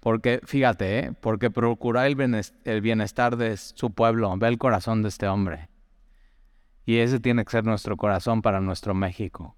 Porque, 0.01 0.41
fíjate, 0.43 0.99
¿eh? 0.99 1.13
porque 1.21 1.51
procurar 1.51 2.07
el 2.07 2.81
bienestar 2.81 3.37
de 3.37 3.55
su 3.55 3.91
pueblo, 3.91 4.35
ve 4.35 4.47
el 4.47 4.57
corazón 4.57 5.03
de 5.03 5.09
este 5.09 5.27
hombre. 5.27 5.69
Y 6.85 6.97
ese 6.97 7.19
tiene 7.19 7.45
que 7.45 7.51
ser 7.51 7.65
nuestro 7.65 7.95
corazón 7.97 8.41
para 8.41 8.59
nuestro 8.61 8.95
México. 8.95 9.55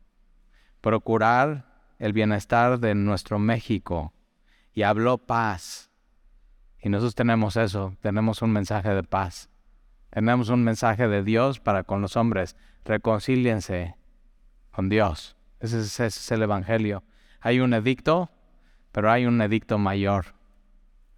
Procurar 0.82 1.96
el 1.98 2.12
bienestar 2.12 2.78
de 2.82 2.94
nuestro 2.94 3.39
México. 3.39 4.14
Y 4.74 4.82
habló 4.82 5.18
paz. 5.18 5.89
Y 6.82 6.89
nosotros 6.89 7.16
tenemos 7.16 7.56
eso, 7.56 7.96
tenemos 8.02 8.41
un 8.41 8.52
mensaje 8.52 8.89
de 8.89 9.04
paz. 9.04 9.50
Tenemos 10.10 10.50
un 10.50 10.66
mensaje 10.66 11.08
de 11.08 11.24
Dios 11.24 11.62
para 11.62 11.86
con 11.86 12.02
los 12.02 12.18
hombres. 12.18 12.58
Reconcíliense 12.84 13.96
con 14.72 14.89
Dios. 14.89 15.38
ese 15.62 16.06
es 16.08 16.32
el 16.34 16.41
Evangelio. 16.41 17.06
Hay 17.39 17.62
un 17.62 17.74
edicto 17.74 18.30
pero 18.94 19.12
hay 19.12 19.26
un 19.26 19.41
edicto 19.41 19.78
mayor. 19.78 20.28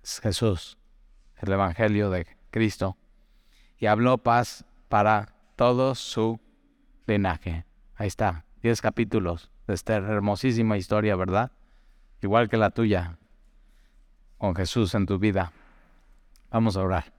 Es 0.02 0.20
Jesús, 0.22 0.80
el 1.36 1.52
Evangelio 1.52 2.10
de 2.10 2.26
Cristo. 2.50 2.98
Y 3.78 3.86
habló 3.86 4.18
paz 4.18 4.66
para 4.88 5.36
todo 5.58 5.94
su 5.94 6.40
linaje. 7.06 7.66
Ahí 7.96 8.08
está, 8.08 8.46
diez 8.64 8.82
capítulos 8.82 9.52
de 9.68 9.74
esta 9.74 9.96
hermosísima 9.98 10.78
historia, 10.78 11.18
¿verdad? 11.18 11.52
Igual 12.22 12.50
que 12.50 12.56
la 12.56 12.70
tuya, 12.70 13.18
con 14.38 14.56
Jesús 14.56 14.96
en 14.96 15.06
tu 15.06 15.20
vida. 15.20 15.52
Vamos 16.50 16.78
a 16.78 16.82
orar. 16.82 17.14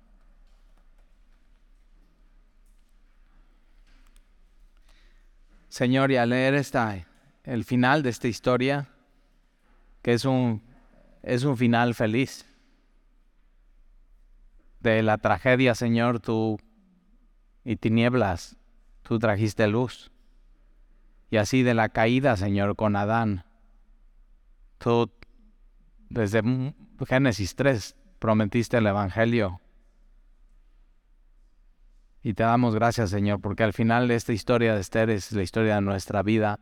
Señor, 5.69 6.11
y 6.13 6.17
al 6.17 6.31
leer 6.31 6.55
esta, 6.55 6.97
el 7.45 7.65
final 7.65 8.03
de 8.03 8.09
esta 8.09 8.29
historia, 8.29 8.89
que 10.07 10.13
es 10.13 10.25
un, 10.25 10.63
es 11.25 11.43
un 11.43 11.57
final 11.57 11.93
feliz. 11.97 12.47
De 14.79 15.03
la 15.03 15.19
tragedia, 15.19 15.75
Señor, 15.75 16.21
tú 16.21 16.61
y 17.65 17.75
tinieblas, 17.75 18.57
tú 19.03 19.19
trajiste 19.19 19.67
luz. 19.67 20.13
Y 21.29 21.39
así 21.39 21.65
de 21.65 21.75
la 21.75 21.89
caída, 21.89 22.37
Señor, 22.37 22.77
con 22.77 22.95
Adán, 22.95 23.47
tú 24.79 25.11
desde 26.09 26.41
Génesis 27.05 27.57
3 27.57 27.97
prometiste 28.21 28.77
el 28.77 28.87
Evangelio. 28.87 29.61
Y 32.23 32.35
te 32.35 32.45
damos 32.45 32.77
gracias, 32.77 33.11
Señor, 33.11 33.41
porque 33.41 33.65
al 33.65 33.73
final 33.73 34.07
de 34.07 34.15
esta 34.15 34.33
historia 34.33 34.77
de 34.77 34.83
Esther 34.83 35.11
es 35.11 35.33
la 35.33 35.43
historia 35.43 35.75
de 35.75 35.81
nuestra 35.81 36.23
vida 36.23 36.61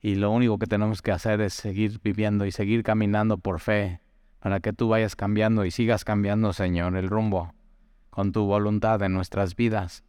y 0.00 0.14
lo 0.14 0.30
único 0.30 0.58
que 0.58 0.66
tenemos 0.66 1.02
que 1.02 1.12
hacer 1.12 1.40
es 1.40 1.54
seguir 1.54 2.00
viviendo 2.02 2.46
y 2.46 2.52
seguir 2.52 2.82
caminando 2.82 3.38
por 3.38 3.60
fe 3.60 4.00
para 4.38 4.60
que 4.60 4.72
tú 4.72 4.88
vayas 4.88 5.16
cambiando 5.16 5.64
y 5.64 5.70
sigas 5.70 6.04
cambiando, 6.04 6.52
Señor, 6.52 6.96
el 6.96 7.08
rumbo 7.08 7.54
con 8.10 8.32
tu 8.32 8.46
voluntad 8.46 9.02
en 9.02 9.12
nuestras 9.12 9.56
vidas. 9.56 10.04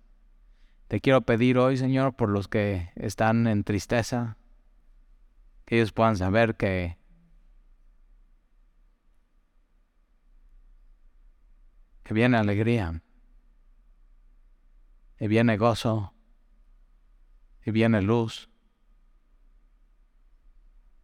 Te 0.88 1.00
quiero 1.00 1.22
pedir 1.22 1.58
hoy, 1.58 1.78
Señor, 1.78 2.16
por 2.16 2.30
los 2.30 2.48
que 2.48 2.92
están 2.96 3.48
en 3.48 3.64
tristeza, 3.64 4.38
que 5.66 5.78
ellos 5.78 5.92
puedan 5.92 6.18
saber 6.18 6.56
que 6.56 6.98
que 12.04 12.14
viene 12.16 12.38
alegría, 12.38 13.04
y 15.20 15.28
viene 15.28 15.58
gozo, 15.58 16.14
y 17.64 17.70
viene 17.70 18.02
luz 18.02 18.49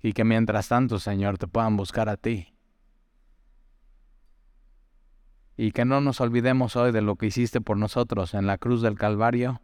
y 0.06 0.14
que 0.14 0.24
mientras 0.24 0.68
tanto, 0.68 1.00
Señor, 1.00 1.40
te 1.40 1.48
puedan 1.48 1.78
buscar 1.78 2.10
a 2.10 2.16
ti. 2.16 2.54
Y 5.58 5.72
que 5.72 5.84
no 5.84 6.00
nos 6.00 6.22
olvidemos 6.22 6.76
hoy 6.76 6.92
de 6.92 7.02
lo 7.02 7.16
que 7.16 7.26
hiciste 7.26 7.60
por 7.60 7.76
nosotros 7.78 8.36
en 8.36 8.46
la 8.46 8.60
cruz 8.60 8.84
del 8.84 9.00
Calvario, 9.00 9.64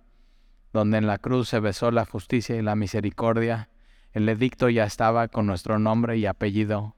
donde 0.73 0.97
en 0.97 1.05
la 1.05 1.19
cruz 1.19 1.47
se 1.47 1.59
besó 1.59 1.91
la 1.91 2.05
justicia 2.05 2.55
y 2.55 2.63
la 2.63 2.75
misericordia. 2.75 3.69
El 4.13 4.27
edicto 4.27 4.67
ya 4.69 4.83
estaba 4.83 5.27
con 5.27 5.45
nuestro 5.45 5.77
nombre 5.77 6.17
y 6.17 6.25
apellido, 6.25 6.95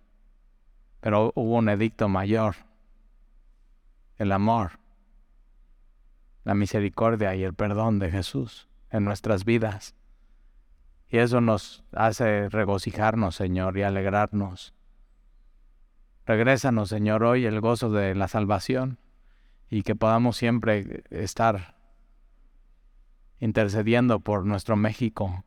pero 1.02 1.34
hubo 1.36 1.58
un 1.58 1.68
edicto 1.68 2.08
mayor, 2.08 2.56
el 4.20 4.32
amor, 4.32 4.80
la 6.46 6.56
misericordia 6.56 7.36
y 7.36 7.44
el 7.44 7.54
perdón 7.54 8.00
de 8.00 8.10
Jesús 8.10 8.70
en 8.90 9.04
nuestras 9.04 9.44
vidas. 9.44 9.96
Y 11.14 11.20
eso 11.20 11.42
nos 11.42 11.84
hace 11.92 12.50
regocijarnos, 12.50 13.36
Señor, 13.36 13.78
y 13.78 13.84
alegrarnos. 13.84 14.74
Regrésanos, 16.26 16.90
Señor, 16.90 17.24
hoy 17.24 17.46
el 17.46 17.62
gozo 17.62 17.92
de 17.92 18.16
la 18.16 18.28
salvación 18.28 18.98
y 19.70 19.84
que 19.84 19.96
podamos 19.96 20.38
siempre 20.38 21.04
estar 21.12 21.76
intercediendo 23.40 24.22
por 24.22 24.44
nuestro 24.48 24.76
México, 24.76 25.46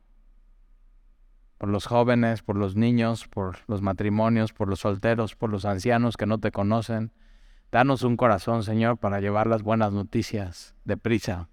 por 1.58 1.68
los 1.68 1.86
jóvenes, 1.86 2.44
por 2.44 2.54
los 2.54 2.76
niños, 2.76 3.26
por 3.26 3.58
los 3.66 3.82
matrimonios, 3.82 4.52
por 4.52 4.68
los 4.68 4.78
solteros, 4.78 5.34
por 5.34 5.50
los 5.50 5.64
ancianos 5.64 6.16
que 6.16 6.26
no 6.26 6.38
te 6.38 6.52
conocen. 6.52 7.10
Danos 7.72 8.04
un 8.04 8.16
corazón, 8.16 8.62
Señor, 8.62 8.98
para 8.98 9.20
llevar 9.20 9.48
las 9.48 9.64
buenas 9.64 9.92
noticias 9.92 10.76
deprisa 10.84 11.48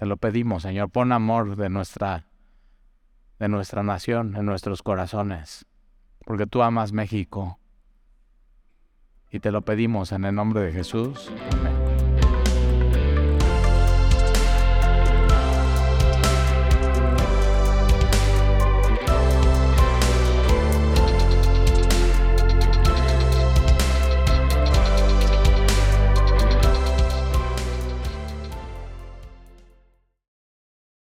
te 0.00 0.06
lo 0.06 0.16
pedimos, 0.16 0.62
Señor, 0.62 0.88
pon 0.88 1.12
amor 1.12 1.56
de 1.56 1.68
nuestra, 1.68 2.24
de 3.38 3.48
nuestra 3.50 3.82
nación 3.82 4.34
en 4.34 4.46
nuestros 4.46 4.82
corazones, 4.82 5.66
porque 6.24 6.46
tú 6.46 6.62
amas 6.62 6.92
México. 6.92 7.58
Y 9.30 9.40
te 9.40 9.52
lo 9.52 9.60
pedimos 9.60 10.12
en 10.12 10.24
el 10.24 10.34
nombre 10.34 10.62
de 10.62 10.72
Jesús. 10.72 11.30
Amén. 11.52 11.79